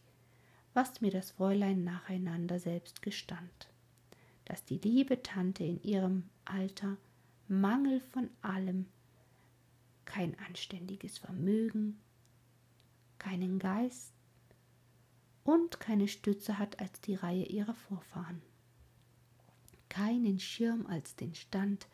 was 0.74 1.02
mir 1.02 1.12
das 1.12 1.32
Fräulein 1.32 1.84
nacheinander 1.84 2.60
selbst 2.60 3.02
gestand, 3.02 3.70
dass 4.46 4.64
die 4.66 4.78
liebe 4.78 5.22
Tante 5.24 5.64
in 5.64 5.82
ihrem 5.84 6.30
Alter 6.46 6.98
Mangel 7.48 8.00
von 8.00 8.30
allem, 8.42 8.86
kein 10.06 10.38
anständiges 10.48 11.18
Vermögen, 11.18 12.00
keinen 13.18 13.60
Geist 13.60 14.14
und 15.50 15.80
keine 15.80 16.08
Stütze 16.08 16.58
hat 16.60 16.80
als 16.80 17.02
die 17.02 17.16
Reihe 17.16 17.46
ihrer 17.46 17.74
Vorfahren 17.74 18.42
keinen 19.90 20.40
Schirm 20.40 20.86
als 20.86 21.16
den 21.16 21.34
Stand, 21.36 21.88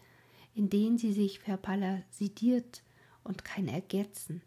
in 0.54 0.70
den 0.70 0.98
sie 0.98 1.14
sich 1.14 1.40
verpalasidiert 1.40 2.84
und 3.24 3.44
kein 3.44 3.68
Ergetzen, 3.68 4.42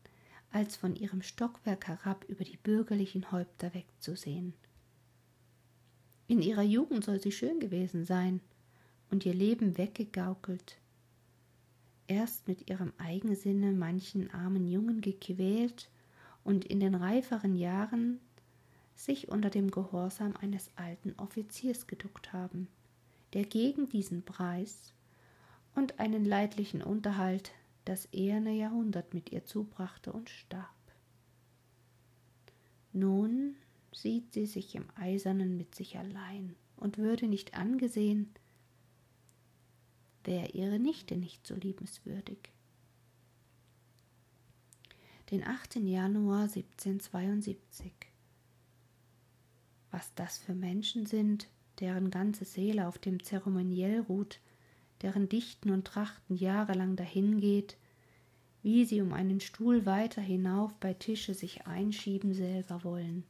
als 0.51 0.77
von 0.77 0.95
ihrem 0.95 1.23
Stockwerk 1.23 1.89
herab 1.89 2.25
über 2.29 2.45
die 2.45 2.57
bürgerlichen 2.57 3.33
Häupter 3.33 3.75
wegzusehen. 3.75 4.55
In 6.27 6.41
ihrer 6.41 6.63
Jugend 6.63 7.05
soll 7.05 7.21
sie 7.21 7.33
schön 7.33 7.59
gewesen 7.59 8.05
sein 8.05 8.41
und 9.11 9.27
ihr 9.27 9.35
Leben 9.35 9.77
weggegaukelt, 9.77 10.79
erst 12.07 12.47
mit 12.49 12.71
ihrem 12.71 12.93
Eigensinne 12.99 13.73
manchen 13.73 14.31
armen 14.31 14.67
Jungen 14.67 15.01
gequält 15.01 15.91
und 16.45 16.65
in 16.65 16.81
den 16.81 16.95
reiferen 16.95 17.55
Jahren 17.55 18.21
sich 18.99 19.29
unter 19.29 19.49
dem 19.49 19.71
Gehorsam 19.71 20.37
eines 20.37 20.71
alten 20.77 21.15
Offiziers 21.19 21.87
geduckt 21.87 22.33
haben 22.33 22.69
der 23.33 23.45
gegen 23.45 23.89
diesen 23.89 24.23
Preis 24.23 24.93
und 25.75 26.01
einen 26.01 26.25
leidlichen 26.25 26.83
Unterhalt 26.83 27.53
das 27.85 28.07
eherne 28.13 28.53
Jahrhundert 28.53 29.15
mit 29.15 29.33
ihr 29.33 29.45
zubrachte 29.45 30.13
und 30.13 30.29
starb. 30.29 30.75
Nun 32.93 33.57
sieht 33.93 34.33
sie 34.33 34.47
sich 34.47 34.75
im 34.75 34.87
Eisernen 34.97 35.57
mit 35.57 35.75
sich 35.75 35.99
allein 35.99 36.55
und 36.77 36.99
würde 36.99 37.29
nicht 37.29 37.55
angesehen, 37.55 38.31
wäre 40.25 40.49
ihre 40.51 40.79
Nichte 40.79 41.17
nicht 41.17 41.47
so 41.47 41.55
liebenswürdig. 41.55 42.39
Den 45.31 45.45
8. 45.47 45.77
Januar 45.77 46.43
1772. 46.43 47.93
Was 49.91 50.15
das 50.15 50.39
für 50.39 50.55
Menschen 50.55 51.07
sind, 51.07 51.49
deren 51.81 52.11
ganze 52.11 52.45
Seele 52.45 52.89
auf 52.89 52.99
dem 52.99 53.23
Zeremoniell 53.23 54.01
ruht, 54.01 54.41
deren 55.03 55.29
Dichten 55.29 55.71
und 55.71 55.87
Trachten 55.87 56.37
jahrelang 56.37 56.97
dahingeht, 56.97 57.77
wie 58.63 58.85
sie 58.85 59.01
um 59.01 59.13
einen 59.13 59.41
Stuhl 59.41 59.87
weiter 59.87 60.21
hinauf 60.21 60.75
bei 60.75 60.93
Tische 60.93 61.35
sich 61.35 61.67
einschieben 61.67 62.35
selber 62.35 62.85
wollen. 62.85 63.25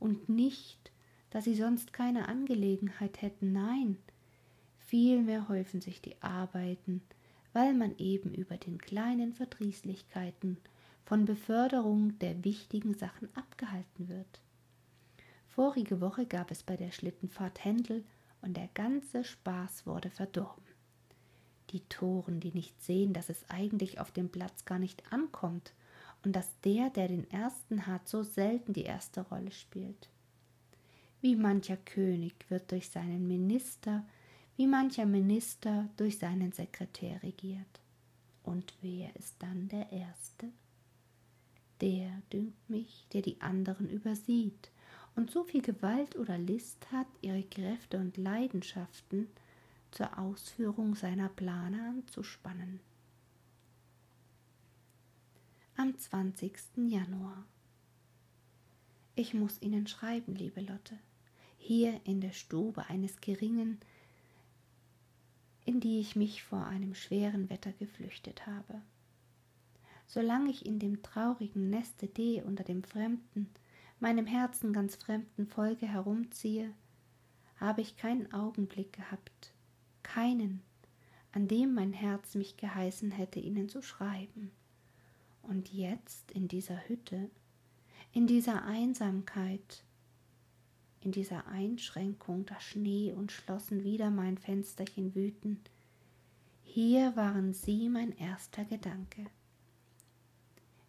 Und 0.00 0.28
nicht, 0.28 0.90
da 1.30 1.40
sie 1.40 1.54
sonst 1.54 1.92
keine 1.92 2.28
Angelegenheit 2.28 3.22
hätten, 3.22 3.52
nein, 3.52 3.96
vielmehr 4.78 5.48
häufen 5.48 5.80
sich 5.80 6.02
die 6.02 6.20
Arbeiten, 6.20 7.02
weil 7.52 7.72
man 7.72 7.96
eben 7.98 8.34
über 8.34 8.56
den 8.56 8.78
kleinen 8.78 9.32
Verdrießlichkeiten 9.32 10.56
von 11.04 11.24
Beförderung 11.24 12.18
der 12.18 12.44
wichtigen 12.44 12.94
Sachen 12.94 13.28
abgehalten 13.36 14.08
wird. 14.08 14.40
Vorige 15.54 16.00
Woche 16.00 16.24
gab 16.24 16.50
es 16.50 16.62
bei 16.62 16.78
der 16.78 16.92
Schlittenfahrt 16.92 17.62
Händel 17.62 18.04
und 18.40 18.56
der 18.56 18.68
ganze 18.72 19.22
Spaß 19.22 19.86
wurde 19.86 20.08
verdorben. 20.08 20.64
Die 21.70 21.80
Toren, 21.90 22.40
die 22.40 22.52
nicht 22.52 22.82
sehen, 22.82 23.12
dass 23.12 23.28
es 23.28 23.44
eigentlich 23.50 24.00
auf 24.00 24.10
dem 24.10 24.30
Platz 24.30 24.64
gar 24.64 24.78
nicht 24.78 25.12
ankommt 25.12 25.74
und 26.24 26.34
dass 26.34 26.58
der, 26.60 26.88
der 26.88 27.08
den 27.08 27.30
ersten 27.30 27.86
hat, 27.86 28.08
so 28.08 28.22
selten 28.22 28.72
die 28.72 28.84
erste 28.84 29.20
Rolle 29.20 29.52
spielt. 29.52 30.08
Wie 31.20 31.36
mancher 31.36 31.76
König 31.76 32.34
wird 32.48 32.72
durch 32.72 32.88
seinen 32.88 33.28
Minister, 33.28 34.06
wie 34.56 34.66
mancher 34.66 35.04
Minister 35.04 35.90
durch 35.98 36.16
seinen 36.16 36.52
Sekretär 36.52 37.22
regiert. 37.22 37.80
Und 38.42 38.72
wer 38.80 39.14
ist 39.16 39.36
dann 39.38 39.68
der 39.68 39.92
Erste? 39.92 40.48
Der, 41.82 42.22
dünkt 42.32 42.70
mich, 42.70 43.06
der 43.12 43.20
die 43.20 43.38
anderen 43.42 43.90
übersieht 43.90 44.71
und 45.14 45.30
so 45.30 45.44
viel 45.44 45.62
Gewalt 45.62 46.16
oder 46.16 46.38
List 46.38 46.90
hat, 46.90 47.06
ihre 47.20 47.42
Kräfte 47.42 47.98
und 47.98 48.16
Leidenschaften 48.16 49.28
zur 49.90 50.18
Ausführung 50.18 50.94
seiner 50.94 51.28
Plane 51.28 51.88
anzuspannen. 51.88 52.80
Am 55.76 55.96
20. 55.98 56.52
Januar. 56.76 57.44
Ich 59.14 59.34
muss 59.34 59.60
Ihnen 59.60 59.86
schreiben, 59.86 60.34
liebe 60.34 60.60
Lotte. 60.60 60.98
hier 61.58 62.00
in 62.04 62.20
der 62.20 62.32
Stube 62.32 62.86
eines 62.88 63.20
geringen, 63.20 63.78
in 65.64 65.78
die 65.78 66.00
ich 66.00 66.16
mich 66.16 66.42
vor 66.42 66.66
einem 66.66 66.94
schweren 66.94 67.48
Wetter 67.50 67.72
geflüchtet 67.72 68.46
habe. 68.46 68.82
Solange 70.06 70.50
ich 70.50 70.66
in 70.66 70.80
dem 70.80 71.02
traurigen 71.02 71.70
Neste 71.70 72.08
D 72.08 72.42
unter 72.42 72.64
dem 72.64 72.82
fremden, 72.82 73.48
meinem 74.02 74.26
Herzen 74.26 74.72
ganz 74.72 74.96
fremden 74.96 75.46
Volke 75.46 75.86
herumziehe, 75.86 76.74
habe 77.56 77.82
ich 77.82 77.96
keinen 77.96 78.32
Augenblick 78.32 78.92
gehabt, 78.92 79.52
keinen, 80.02 80.60
an 81.30 81.46
dem 81.46 81.72
mein 81.72 81.92
Herz 81.92 82.34
mich 82.34 82.56
geheißen 82.56 83.12
hätte, 83.12 83.38
ihnen 83.38 83.68
zu 83.68 83.80
schreiben. 83.80 84.50
Und 85.42 85.72
jetzt 85.72 86.32
in 86.32 86.48
dieser 86.48 86.88
Hütte, 86.88 87.30
in 88.12 88.26
dieser 88.26 88.64
Einsamkeit, 88.64 89.84
in 91.00 91.12
dieser 91.12 91.46
Einschränkung, 91.46 92.44
da 92.44 92.60
Schnee 92.60 93.12
und 93.12 93.30
schlossen 93.30 93.84
wieder 93.84 94.10
mein 94.10 94.36
Fensterchen 94.36 95.14
wüten, 95.14 95.60
hier 96.64 97.14
waren 97.14 97.54
sie 97.54 97.88
mein 97.88 98.16
erster 98.18 98.64
Gedanke. 98.64 99.26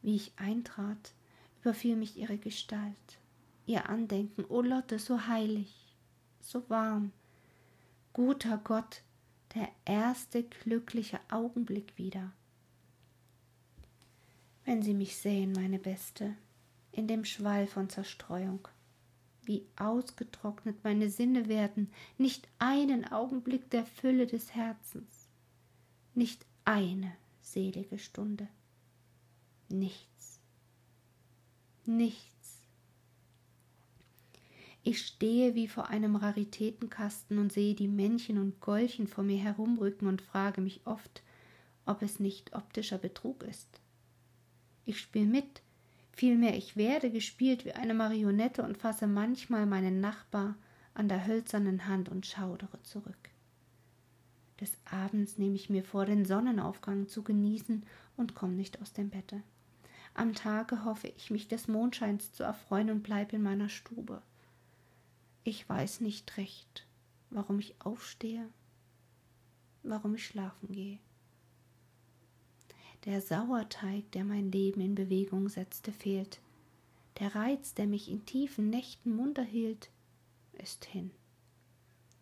Wie 0.02 0.16
ich 0.16 0.34
eintrat, 0.38 1.14
überfiel 1.64 1.96
mich 1.96 2.18
ihre 2.18 2.38
Gestalt, 2.38 3.20
ihr 3.66 3.90
Andenken, 3.90 4.44
o 4.50 4.62
Lotte, 4.62 5.00
so 5.00 5.28
heilig, 5.28 5.96
so 6.42 6.70
warm. 6.70 7.14
Guter 8.12 8.58
Gott, 8.58 9.02
der 9.56 9.70
erste 9.86 10.44
glückliche 10.44 11.22
Augenblick 11.32 11.98
wieder. 11.98 12.34
Wenn 14.66 14.82
Sie 14.82 14.94
mich 14.94 15.16
sehen, 15.16 15.54
meine 15.54 15.80
Beste, 15.80 16.36
in 16.92 17.08
dem 17.08 17.24
Schwall 17.24 17.66
von 17.66 17.90
Zerstreuung, 17.90 18.68
wie 19.44 19.66
ausgetrocknet 19.78 20.84
meine 20.84 21.10
Sinne 21.10 21.48
werden, 21.48 21.92
nicht 22.18 22.48
einen 22.60 23.10
Augenblick 23.10 23.70
der 23.70 23.86
Fülle 23.86 24.28
des 24.28 24.54
Herzens, 24.54 25.30
nicht 26.14 26.46
eine 26.66 27.16
selige 27.42 28.00
Stunde, 28.00 28.50
nichts, 29.70 30.13
nichts. 31.88 32.34
Ich 34.86 35.06
stehe 35.06 35.56
wie 35.56 35.70
vor 35.70 35.88
einem 35.90 36.18
Raritätenkasten 36.18 37.40
und 37.40 37.54
sehe 37.54 37.74
die 37.74 37.88
Männchen 37.88 38.38
und 38.38 38.60
Gollchen 38.60 39.08
vor 39.08 39.24
mir 39.24 39.38
herumrücken 39.38 40.08
und 40.08 40.22
frage 40.22 40.60
mich 40.60 40.82
oft, 40.86 41.24
ob 41.86 42.02
es 42.02 42.20
nicht 42.20 42.54
optischer 42.54 42.98
Betrug 42.98 43.44
ist. 43.44 43.80
Ich 44.86 45.00
spiele 45.00 45.26
mit, 45.26 45.62
vielmehr 46.12 46.58
ich 46.58 46.76
werde 46.76 47.10
gespielt 47.12 47.64
wie 47.64 47.72
eine 47.72 47.94
Marionette 47.94 48.64
und 48.64 48.78
fasse 48.78 49.08
manchmal 49.08 49.66
meinen 49.66 50.02
Nachbar 50.02 50.56
an 50.94 51.08
der 51.08 51.26
hölzernen 51.26 51.88
Hand 51.88 52.10
und 52.10 52.26
schaudere 52.26 52.82
zurück. 52.84 53.30
Des 54.60 54.74
Abends 54.86 55.38
nehme 55.38 55.56
ich 55.56 55.70
mir 55.70 55.84
vor, 55.84 56.06
den 56.06 56.26
Sonnenaufgang 56.26 57.08
zu 57.08 57.24
genießen 57.24 57.86
und 58.18 58.36
komme 58.36 58.54
nicht 58.54 58.82
aus 58.82 58.92
dem 58.94 59.10
Bette. 59.10 59.44
Am 60.16 60.34
Tage 60.34 60.86
hoffe 60.86 61.08
ich, 61.08 61.32
mich 61.32 61.48
des 61.48 61.68
Mondscheins 61.68 62.32
zu 62.34 62.44
erfreuen 62.44 62.90
und 62.92 63.02
bleibe 63.02 63.36
in 63.36 63.44
meiner 63.44 63.70
Stube. 63.70 64.22
Ich 65.44 65.68
weiß 65.68 66.02
nicht 66.02 66.38
recht, 66.38 66.86
warum 67.30 67.60
ich 67.60 67.76
aufstehe, 67.82 68.48
warum 69.82 70.16
ich 70.16 70.26
schlafen 70.26 70.72
gehe. 70.72 71.00
Der 73.06 73.22
Sauerteig, 73.22 74.10
der 74.12 74.24
mein 74.24 74.52
Leben 74.52 74.80
in 74.80 74.96
Bewegung 74.96 75.50
setzte, 75.50 75.92
fehlt. 75.92 76.40
Der 77.20 77.36
Reiz, 77.36 77.74
der 77.74 77.88
mich 77.88 78.10
in 78.10 78.26
tiefen 78.26 78.70
Nächten 78.70 79.16
munter 79.16 79.44
hielt, 79.44 79.90
ist 80.54 80.86
hin. 80.86 81.12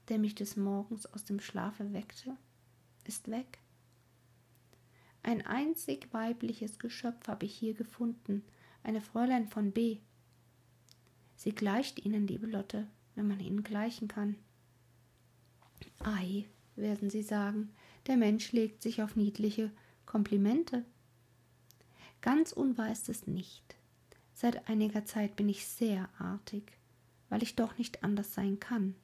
Der 0.07 0.17
mich 0.17 0.33
des 0.33 0.55
Morgens 0.55 1.05
aus 1.05 1.23
dem 1.23 1.39
Schlafe 1.39 1.93
weckte, 1.93 2.35
ist 3.05 3.29
weg. 3.29 3.59
Ein 5.23 5.45
einzig 5.45 6.07
weibliches 6.11 6.79
Geschöpf 6.79 7.27
habe 7.27 7.45
ich 7.45 7.53
hier 7.53 7.73
gefunden, 7.73 8.43
eine 8.83 9.01
Fräulein 9.01 9.47
von 9.47 9.71
B. 9.71 9.99
Sie 11.35 11.53
gleicht 11.53 12.03
Ihnen, 12.05 12.27
liebe 12.27 12.47
Lotte, 12.47 12.87
wenn 13.15 13.27
man 13.27 13.39
ihnen 13.39 13.63
gleichen 13.63 14.07
kann. 14.07 14.35
Ei, 15.99 16.45
werden 16.75 17.09
sie 17.09 17.23
sagen, 17.23 17.69
der 18.07 18.17
Mensch 18.17 18.51
legt 18.51 18.81
sich 18.81 19.01
auf 19.01 19.15
niedliche 19.15 19.71
Komplimente. 20.05 20.85
Ganz 22.21 22.51
unwahr 22.51 22.91
ist 22.91 23.09
es 23.09 23.27
nicht. 23.27 23.75
Seit 24.33 24.69
einiger 24.69 25.05
Zeit 25.05 25.35
bin 25.35 25.49
ich 25.49 25.67
sehr 25.67 26.09
artig, 26.17 26.77
weil 27.29 27.43
ich 27.43 27.55
doch 27.55 27.77
nicht 27.77 28.03
anders 28.03 28.33
sein 28.33 28.59
kann, 28.59 28.95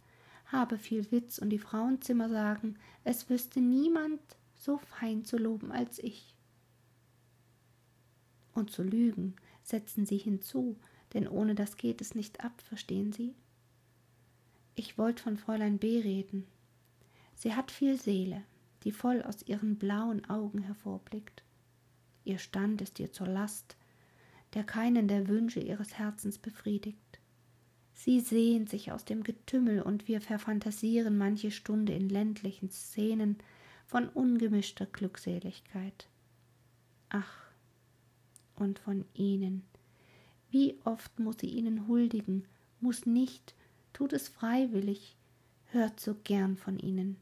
habe 0.48 0.78
viel 0.78 1.12
Witz 1.12 1.38
und 1.38 1.50
die 1.50 1.60
Frauenzimmer 1.60 2.30
sagen, 2.30 2.78
es 3.04 3.30
wüsste 3.30 3.60
niemand 3.60 4.22
so 4.58 4.78
fein 4.78 5.24
zu 5.24 5.38
loben 5.38 5.72
als 5.72 6.00
ich. 6.00 6.36
Und 8.54 8.72
zu 8.72 8.84
lügen, 8.84 9.36
setzen 9.64 10.06
sie 10.06 10.18
hinzu, 10.18 10.78
denn 11.14 11.28
ohne 11.28 11.56
das 11.56 11.78
geht 11.78 12.02
es 12.02 12.16
nicht 12.16 12.44
ab, 12.44 12.62
verstehen 12.62 13.14
Sie? 13.14 13.36
Ich 14.76 14.98
wollte 14.98 15.24
von 15.24 15.38
Fräulein 15.38 15.78
B. 15.78 16.00
reden. 16.00 16.46
Sie 17.36 17.56
hat 17.56 17.72
viel 17.72 18.00
Seele, 18.00 18.44
die 18.84 18.92
voll 18.92 19.22
aus 19.22 19.44
ihren 19.44 19.78
blauen 19.78 20.28
Augen 20.30 20.60
hervorblickt. 20.60 21.44
Ihr 22.24 22.40
Stand 22.40 22.82
ist 22.82 23.00
ihr 23.00 23.12
zur 23.12 23.28
Last, 23.28 23.78
der 24.54 24.64
keinen 24.64 25.08
der 25.08 25.28
Wünsche 25.28 25.60
ihres 25.60 25.98
Herzens 25.98 26.38
befriedigt. 26.38 27.20
Sie 27.94 28.20
sehnt 28.20 28.70
sich 28.70 28.92
aus 28.92 29.06
dem 29.06 29.24
Getümmel 29.24 29.82
und 29.82 30.08
wir 30.08 30.22
verfantasieren 30.22 31.18
manche 31.18 31.52
Stunde 31.52 31.94
in 31.94 32.10
ländlichen 32.10 32.70
Szenen 32.70 33.38
von 33.88 34.10
ungemischter 34.10 34.86
Glückseligkeit. 34.86 36.08
Ach, 37.10 37.48
und 38.56 38.80
von 38.80 39.06
ihnen. 39.14 39.64
Wie 40.50 40.78
oft 40.84 41.20
muss 41.20 41.38
sie 41.40 41.48
ihnen 41.48 41.88
huldigen, 41.88 42.46
muss 42.80 43.06
nicht 43.06 43.56
tut 43.94 44.14
es 44.14 44.28
freiwillig, 44.28 45.16
hört 45.72 46.00
so 46.00 46.16
gern 46.24 46.58
von 46.58 46.78
ihnen, 46.78 47.18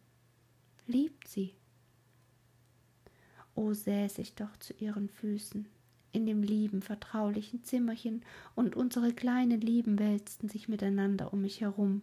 liebt 0.87 1.27
sie. 1.27 1.53
O 3.53 3.73
säß 3.73 4.17
ich 4.17 4.35
doch 4.35 4.57
zu 4.57 4.73
ihren 4.73 5.07
Füßen, 5.07 5.67
in 6.11 6.25
dem 6.25 6.43
lieben, 6.43 6.81
vertraulichen 6.81 7.63
Zimmerchen, 7.63 8.23
und 8.55 8.75
unsere 8.75 9.13
kleinen 9.13 9.61
Lieben 9.61 9.99
wälzten 9.99 10.49
sich 10.49 10.67
miteinander 10.67 11.31
um 11.31 11.41
mich 11.41 11.61
herum, 11.61 12.01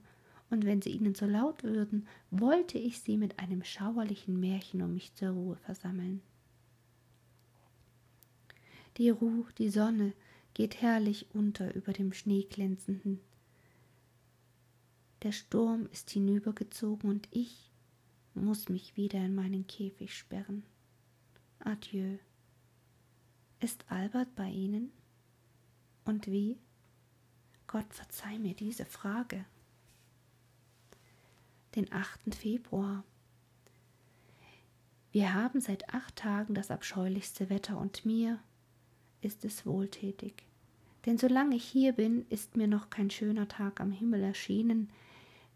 und 0.52 0.64
wenn 0.64 0.80
sie 0.82 0.90
ihnen 0.90 1.14
so 1.14 1.26
laut 1.26 1.64
würden, 1.64 2.06
wollte 2.30 2.78
ich 2.78 3.00
sie 3.00 3.16
mit 3.16 3.40
einem 3.40 3.64
schauerlichen 3.64 4.38
Märchen 4.38 4.82
um 4.82 4.94
mich 4.94 5.14
zur 5.14 5.30
Ruhe 5.30 5.56
versammeln. 5.56 6.22
Die 8.98 9.10
Ruhe, 9.10 9.46
die 9.58 9.70
Sonne 9.70 10.12
geht 10.54 10.80
herrlich 10.80 11.26
unter 11.34 11.74
über 11.74 11.92
dem 11.92 12.12
schneeglänzenden 12.12 13.20
der 15.22 15.30
Sturm 15.30 15.88
ist 15.92 16.10
hinübergezogen 16.10 17.08
und 17.08 17.28
ich 17.30 17.70
muss 18.34 18.68
mich 18.68 18.96
wieder 18.96 19.24
in 19.24 19.36
meinen 19.36 19.68
Käfig 19.68 20.16
sperren. 20.16 20.64
Adieu. 21.60 22.18
Ist 23.60 23.84
Albert 23.88 24.34
bei 24.34 24.50
Ihnen? 24.50 24.90
Und 26.04 26.26
wie? 26.26 26.58
Gott 27.68 27.86
verzeih 27.94 28.36
mir 28.40 28.54
diese 28.54 28.84
Frage. 28.84 29.44
Den 31.74 31.90
8. 31.92 32.34
Februar. 32.34 33.02
Wir 35.10 35.32
haben 35.32 35.60
seit 35.60 35.92
acht 35.94 36.16
Tagen 36.16 36.54
das 36.54 36.70
abscheulichste 36.70 37.48
Wetter 37.50 37.78
und 37.78 38.04
mir 38.04 38.38
ist 39.22 39.44
es 39.44 39.64
wohltätig. 39.64 40.44
Denn 41.06 41.18
solange 41.18 41.56
ich 41.56 41.64
hier 41.64 41.92
bin, 41.92 42.26
ist 42.28 42.56
mir 42.56 42.68
noch 42.68 42.90
kein 42.90 43.10
schöner 43.10 43.48
Tag 43.48 43.80
am 43.80 43.90
Himmel 43.90 44.22
erschienen, 44.22 44.90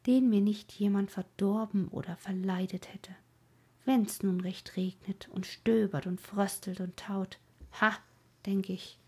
den 0.06 0.28
mir 0.30 0.40
nicht 0.40 0.72
jemand 0.72 1.10
verdorben 1.10 1.88
oder 1.88 2.16
verleidet 2.16 2.92
hätte. 2.92 3.14
Wenn's 3.84 4.22
nun 4.22 4.40
recht 4.40 4.76
regnet 4.76 5.28
und 5.28 5.46
stöbert 5.46 6.06
und 6.06 6.20
fröstelt 6.20 6.80
und 6.80 6.96
taut, 6.96 7.38
ha, 7.80 7.92
denk 8.46 8.68
ich, 8.68 8.98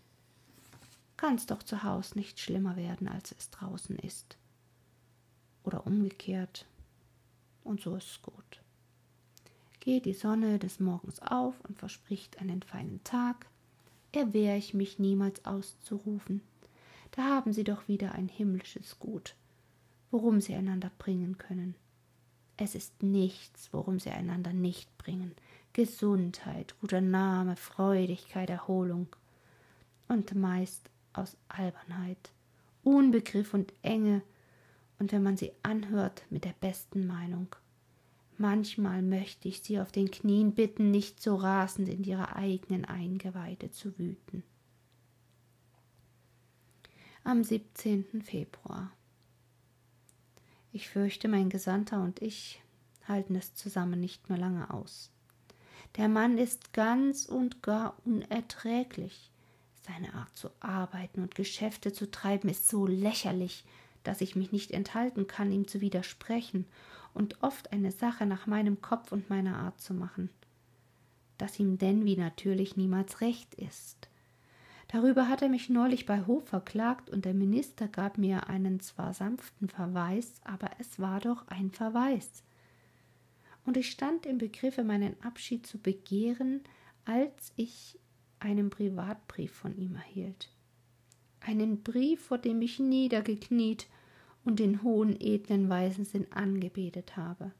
kann's 1.17 1.45
doch 1.47 1.63
zu 1.63 1.83
Haus 1.83 2.15
nicht 2.15 2.39
schlimmer 2.39 2.75
werden, 2.75 3.07
als 3.07 3.33
es 3.37 3.49
draußen 3.49 3.97
ist. 3.97 4.37
Oder 5.63 5.85
umgekehrt. 5.85 6.65
Und 7.69 7.81
so 7.81 7.95
ist's 7.95 8.19
gut. 8.23 8.63
Geht 9.79 10.05
die 10.05 10.15
Sonne 10.15 10.57
des 10.57 10.79
Morgens 10.79 11.19
auf 11.21 11.53
und 11.67 11.77
verspricht 11.77 12.41
einen 12.41 12.63
feinen 12.63 12.99
Tag, 13.03 13.45
erwehr 14.11 14.57
ich 14.57 14.73
mich 14.73 14.97
niemals 14.97 15.45
auszurufen. 15.45 16.41
Da 17.11 17.25
haben 17.25 17.53
sie 17.53 17.63
doch 17.63 17.87
wieder 17.87 18.13
ein 18.13 18.27
himmlisches 18.27 18.97
Gut, 18.97 19.35
worum 20.09 20.41
sie 20.41 20.55
einander 20.55 20.89
bringen 20.97 21.37
können. 21.37 21.75
Es 22.57 22.73
ist 22.73 23.03
nichts, 23.03 23.69
worum 23.71 23.99
sie 23.99 24.09
einander 24.09 24.51
nicht 24.51 24.97
bringen. 24.97 25.35
Gesundheit, 25.73 26.73
guter 26.81 27.01
Name, 27.01 27.55
Freudigkeit, 27.55 28.49
Erholung. 28.49 29.05
Und 30.07 30.33
meist 30.33 30.89
aus 31.13 31.37
Albernheit, 31.49 32.31
Unbegriff 32.83 33.53
und 33.53 33.71
Enge 33.83 34.23
und 34.99 35.11
wenn 35.11 35.23
man 35.23 35.37
sie 35.37 35.51
anhört, 35.63 36.23
mit 36.29 36.45
der 36.45 36.53
besten 36.59 37.07
Meinung. 37.07 37.47
Manchmal 38.37 39.01
möchte 39.01 39.47
ich 39.47 39.61
sie 39.61 39.79
auf 39.79 39.91
den 39.91 40.11
Knien 40.11 40.53
bitten, 40.53 40.91
nicht 40.91 41.21
so 41.21 41.35
rasend 41.35 41.89
in 41.89 42.03
ihre 42.03 42.35
eigenen 42.35 42.85
Eingeweide 42.85 43.71
zu 43.71 43.97
wüten. 43.97 44.43
Am 47.23 47.43
17. 47.43 48.21
Februar. 48.23 48.91
Ich 50.71 50.87
fürchte, 50.87 51.27
mein 51.27 51.49
Gesandter 51.49 52.01
und 52.01 52.21
ich 52.21 52.61
halten 53.07 53.35
es 53.35 53.55
zusammen 53.55 53.99
nicht 53.99 54.29
mehr 54.29 54.37
lange 54.37 54.71
aus. 54.73 55.11
Der 55.97 56.07
Mann 56.07 56.37
ist 56.37 56.73
ganz 56.73 57.25
und 57.25 57.63
gar 57.63 57.97
unerträglich. 58.05 59.31
Seine 59.81 60.13
Art 60.13 60.37
zu 60.37 60.49
arbeiten 60.59 61.21
und 61.21 61.35
Geschäfte 61.35 61.91
zu 61.91 62.11
treiben 62.11 62.47
ist 62.47 62.67
so 62.67 62.85
lächerlich, 62.85 63.65
dass 64.09 64.21
ich 64.21 64.35
mich 64.35 64.51
nicht 64.51 64.71
enthalten 64.71 65.27
kann, 65.27 65.51
ihm 65.51 65.67
zu 65.67 65.81
widersprechen 65.81 66.65
und 67.13 67.43
oft 67.43 67.71
eine 67.71 67.91
Sache 67.91 68.25
nach 68.25 68.47
meinem 68.47 68.81
Kopf 68.81 69.11
und 69.11 69.29
meiner 69.29 69.59
Art 69.59 69.79
zu 69.79 69.93
machen. 69.93 70.31
Dass 71.37 71.59
ihm 71.59 71.77
denn 71.77 72.05
wie 72.05 72.17
natürlich 72.17 72.75
niemals 72.75 73.21
recht 73.21 73.53
ist. 73.53 74.09
Darüber 74.87 75.27
hat 75.27 75.43
er 75.43 75.49
mich 75.49 75.69
neulich 75.69 76.07
bei 76.07 76.25
Hof 76.25 76.47
verklagt 76.47 77.11
und 77.11 77.23
der 77.23 77.35
Minister 77.35 77.87
gab 77.87 78.17
mir 78.17 78.49
einen 78.49 78.79
zwar 78.79 79.13
sanften 79.13 79.69
Verweis, 79.69 80.41
aber 80.43 80.71
es 80.79 80.97
war 80.97 81.19
doch 81.19 81.47
ein 81.47 81.69
Verweis. 81.69 82.43
Und 83.63 83.77
ich 83.77 83.91
stand 83.91 84.25
im 84.25 84.39
Begriffe, 84.39 84.83
meinen 84.83 85.21
Abschied 85.21 85.67
zu 85.67 85.77
begehren, 85.77 86.61
als 87.05 87.53
ich 87.57 87.99
einen 88.39 88.71
Privatbrief 88.71 89.51
von 89.51 89.77
ihm 89.77 89.93
erhielt. 89.93 90.49
Einen 91.41 91.83
Brief, 91.83 92.21
vor 92.25 92.39
dem 92.39 92.59
ich 92.63 92.79
niedergekniet 92.79 93.85
und 94.49 94.59
in 94.59 94.81
hohen 94.81 95.15
edlen 95.21 95.69
Weisensinn 95.69 96.25
angebetet 96.31 97.15
habe, 97.15 97.51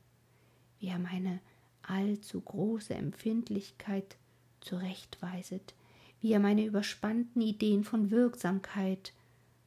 wie 0.79 0.87
er 0.87 0.97
meine 0.97 1.39
allzu 1.83 2.41
große 2.41 2.95
Empfindlichkeit 2.95 4.17
zurechtweiset, 4.59 5.75
wie 6.19 6.31
er 6.31 6.39
meine 6.39 6.65
überspannten 6.65 7.43
Ideen 7.43 7.83
von 7.83 8.09
Wirksamkeit, 8.09 9.13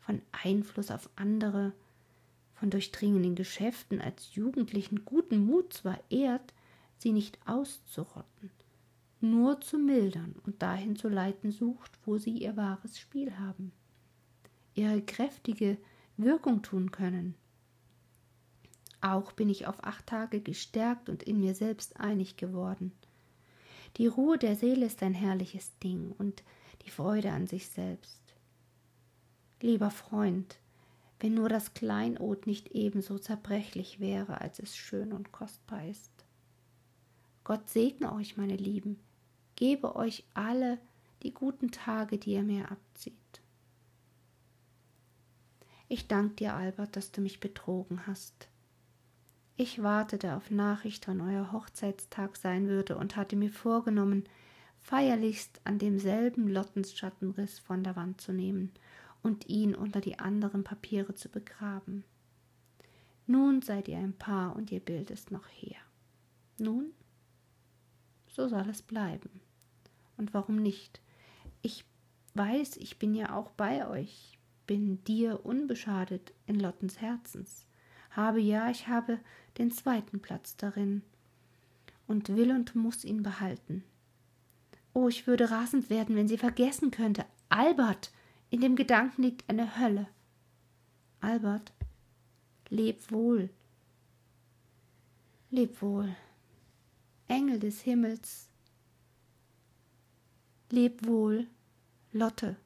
von 0.01 0.21
Einfluss 0.33 0.91
auf 0.91 1.09
andere, 1.15 1.73
von 2.55 2.71
durchdringenden 2.71 3.37
Geschäften 3.37 4.01
als 4.01 4.35
Jugendlichen 4.35 5.05
guten 5.05 5.47
Mut 5.47 5.73
zwar 5.73 6.01
ehrt, 6.11 6.53
sie 6.99 7.13
nicht 7.13 7.39
auszurotten, 7.47 8.51
nur 9.21 9.61
zu 9.61 9.79
mildern 9.79 10.35
und 10.45 10.61
dahin 10.61 10.97
zu 10.97 11.09
leiten 11.09 11.53
sucht, 11.53 11.93
wo 12.05 12.19
sie 12.19 12.37
ihr 12.37 12.57
wahres 12.57 12.99
Spiel 12.99 13.39
haben, 13.39 13.71
ihre 14.75 15.01
kräftige 15.03 15.79
Wirkung 16.17 16.63
tun 16.63 16.91
können. 16.91 17.35
Auch 19.01 19.33
bin 19.33 19.49
ich 19.49 19.67
auf 19.67 19.83
acht 19.85 20.07
Tage 20.07 20.41
gestärkt 20.41 21.09
und 21.09 21.23
in 21.23 21.41
mir 21.41 21.55
selbst 21.55 21.99
einig 21.99 22.37
geworden. 22.37 22.93
Die 23.97 24.07
Ruhe 24.07 24.39
der 24.39 24.57
Seele 24.57 24.87
ist 24.87 25.03
ein 25.03 25.15
herrliches 25.15 25.77
Ding 25.81 26.13
und 26.17 26.43
die 26.85 26.91
Freude 26.91 27.33
an 27.33 27.47
sich 27.47 27.69
selbst. 27.69 28.21
Lieber 29.61 29.91
Freund, 29.91 30.59
wenn 31.21 31.35
nur 31.35 31.49
das 31.49 31.75
Kleinod 31.75 32.47
nicht 32.47 32.73
ebenso 32.73 33.19
zerbrechlich 33.19 34.01
wäre, 34.01 34.41
als 34.41 34.59
es 34.59 34.77
schön 34.77 35.13
und 35.13 35.31
kostbar 35.31 35.87
ist. 35.87 36.11
Gott 37.45 37.69
segne 37.69 38.13
euch, 38.13 38.37
meine 38.37 38.57
Lieben, 38.57 38.99
gebe 39.57 39.95
euch 39.97 40.25
alle 40.35 40.79
die 41.23 41.35
guten 41.35 41.71
Tage, 41.71 42.19
die 42.19 42.33
ihr 42.33 42.43
mir 42.43 42.71
abzieht. 42.71 43.22
Ich 45.93 46.09
danke 46.09 46.37
dir, 46.37 46.55
Albert, 46.55 46.97
dass 46.97 47.13
du 47.13 47.21
mich 47.21 47.39
betrogen 47.39 48.07
hast. 48.07 48.49
Ich 49.59 49.83
wartete 49.83 50.35
auf 50.37 50.51
Nachricht, 50.51 51.07
wann 51.07 51.21
euer 51.21 51.53
Hochzeitstag 51.53 52.39
sein 52.39 52.67
würde, 52.67 52.97
und 52.97 53.15
hatte 53.15 53.37
mir 53.37 53.51
vorgenommen, 53.51 54.25
feierlichst 54.79 55.61
an 55.65 55.79
demselben 55.79 56.49
Lottensschattenriss 56.49 57.59
von 57.59 57.85
der 57.85 57.95
Wand 57.95 58.23
zu 58.23 58.33
nehmen 58.33 58.73
und 59.23 59.51
ihn 59.51 59.75
unter 59.75 60.01
die 60.01 60.19
anderen 60.19 60.65
Papiere 60.65 61.15
zu 61.15 61.29
begraben. 61.29 62.05
Nun 63.27 63.61
seid 63.61 63.87
ihr 63.87 63.99
ein 63.99 64.15
Paar 64.17 64.57
und 64.57 64.73
ihr 64.73 64.81
Bild 64.81 65.11
ist 65.11 65.31
noch 65.31 65.47
her. 65.49 65.77
Nun, 66.57 66.93
so 68.29 68.49
soll 68.49 68.67
es 68.71 68.81
bleiben. 68.81 69.43
Und 70.17 70.33
warum 70.33 70.57
nicht? 70.57 71.03
Ich 71.61 71.85
weiß, 72.33 72.79
ich 72.79 72.99
bin 72.99 73.15
ja 73.15 73.37
auch 73.37 73.51
bei 73.51 73.87
euch, 73.87 74.39
bin 74.67 75.03
dir 75.05 75.45
unbeschadet 75.45 76.33
in 76.47 76.59
Lottens 76.61 77.01
Herzens 77.01 77.67
habe 78.13 78.41
ja, 78.41 78.71
ich 78.71 78.89
habe 78.89 79.19
den 79.59 79.71
zweiten 79.71 80.21
Platz 80.21 80.57
darin 80.57 81.03
und 82.07 82.29
will 82.29 82.53
und 82.53 82.75
muss 82.75 83.05
ihn 83.05 83.23
behalten. 83.23 83.85
Oh, 84.95 85.09
ich 85.09 85.27
würde 85.27 85.51
rasend 85.51 85.89
werden, 85.89 86.17
wenn 86.17 86.29
sie 86.29 86.39
vergessen 86.39 86.91
könnte. 86.91 87.25
Albert, 87.49 88.13
in 88.51 88.61
dem 88.61 88.77
Gedanken 88.77 89.23
liegt 89.23 89.49
eine 89.49 89.79
Hölle. 89.79 90.07
Albert, 91.21 91.73
leb 92.69 93.11
wohl. 93.11 93.49
Leb 95.51 95.81
wohl. 95.81 96.15
Engel 97.29 97.59
des 97.59 97.81
Himmels. 97.81 98.49
Leb 100.71 101.07
wohl, 101.07 101.47
Lotte. 102.13 102.57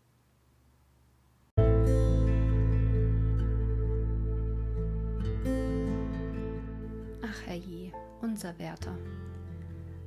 Herrje, 7.57 7.93
unser 8.21 8.59
Wärter. 8.59 8.97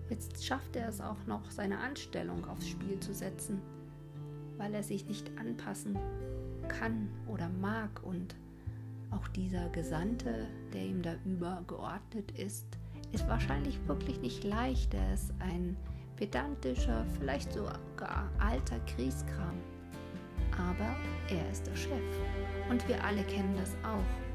Jetzt 0.10 0.46
schafft 0.46 0.76
er 0.76 0.90
es 0.90 1.02
auch 1.02 1.26
noch, 1.28 1.50
seine 1.50 1.80
Anstellung 1.80 2.46
aufs 2.46 2.68
Spiel 2.68 3.00
zu 3.00 3.14
setzen, 3.14 3.62
weil 4.58 4.74
er 4.74 4.84
sich 4.84 5.06
nicht 5.08 5.32
anpassen 5.38 5.98
kann 6.68 7.10
oder 7.28 7.50
mag 7.50 8.04
und 8.04 8.36
auch 9.12 9.28
dieser 9.30 9.70
Gesandte, 9.70 10.48
der 10.74 10.86
ihm 10.86 11.02
da 11.02 11.16
übergeordnet 11.26 12.32
ist, 12.32 12.68
ist 13.12 13.28
wahrscheinlich 13.28 13.80
wirklich 13.88 14.22
nicht 14.22 14.44
leicht. 14.44 14.94
Er 14.94 15.14
ist 15.14 15.34
ein 15.40 15.76
pedantischer, 16.16 17.06
vielleicht 17.18 17.52
sogar 17.54 18.30
alter 18.38 18.80
Kriegskram. 18.82 19.58
Aber 20.52 20.96
er 21.30 21.50
ist 21.52 21.66
der 21.66 21.76
Chef 21.76 22.04
und 22.70 22.88
wir 22.88 23.04
alle 23.04 23.24
kennen 23.24 23.56
das 23.58 23.74
auch. 23.84 24.29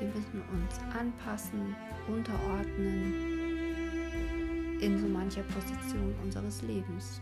Wir 0.00 0.08
müssen 0.08 0.42
uns 0.52 0.80
anpassen, 0.98 1.74
unterordnen 2.08 3.14
in 4.80 4.98
so 4.98 5.06
mancher 5.06 5.42
Position 5.42 6.14
unseres 6.22 6.62
Lebens. 6.62 7.20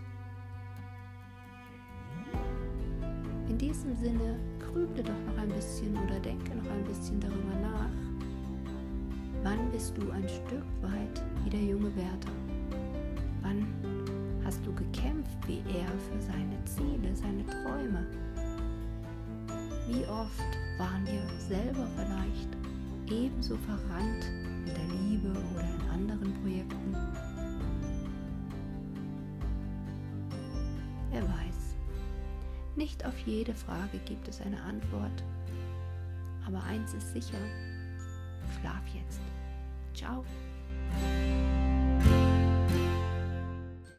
In 3.48 3.58
diesem 3.58 3.94
Sinne 3.96 4.40
grüble 4.58 5.02
doch 5.02 5.12
noch 5.26 5.42
ein 5.42 5.50
bisschen 5.50 5.96
oder 5.96 6.18
denke 6.20 6.56
noch 6.56 6.70
ein 6.70 6.84
bisschen 6.84 7.20
darüber 7.20 7.54
nach. 7.60 7.90
Wann 9.42 9.70
bist 9.70 9.96
du 9.98 10.10
ein 10.10 10.28
Stück 10.28 10.64
weit 10.80 11.22
wie 11.44 11.50
der 11.50 11.62
junge 11.62 11.94
Wärter? 11.94 12.32
Wann 13.42 13.66
hast 14.44 14.64
du 14.64 14.72
gekämpft 14.72 15.36
wie 15.46 15.62
er 15.68 15.88
für 15.88 16.20
seine 16.20 16.64
Ziele, 16.64 17.14
seine 17.14 17.44
Träume? 17.44 18.06
Wie 19.88 20.06
oft 20.06 20.78
waren 20.78 21.04
wir 21.06 21.22
selber 21.38 21.86
vielleicht 21.96 22.61
ebenso 23.10 23.56
verrannt 23.58 24.24
in 24.24 24.66
der 24.66 24.84
Liebe 25.00 25.28
oder 25.30 25.62
in 25.62 25.90
anderen 25.90 26.34
Projekten? 26.42 26.96
Wer 31.10 31.22
weiß. 31.22 31.76
Nicht 32.76 33.04
auf 33.04 33.18
jede 33.26 33.54
Frage 33.54 33.98
gibt 34.06 34.28
es 34.28 34.40
eine 34.40 34.60
Antwort. 34.62 35.22
Aber 36.46 36.62
eins 36.64 36.94
ist 36.94 37.12
sicher, 37.12 37.38
schlaf 38.60 38.82
jetzt. 38.94 39.20
Ciao. 39.94 40.24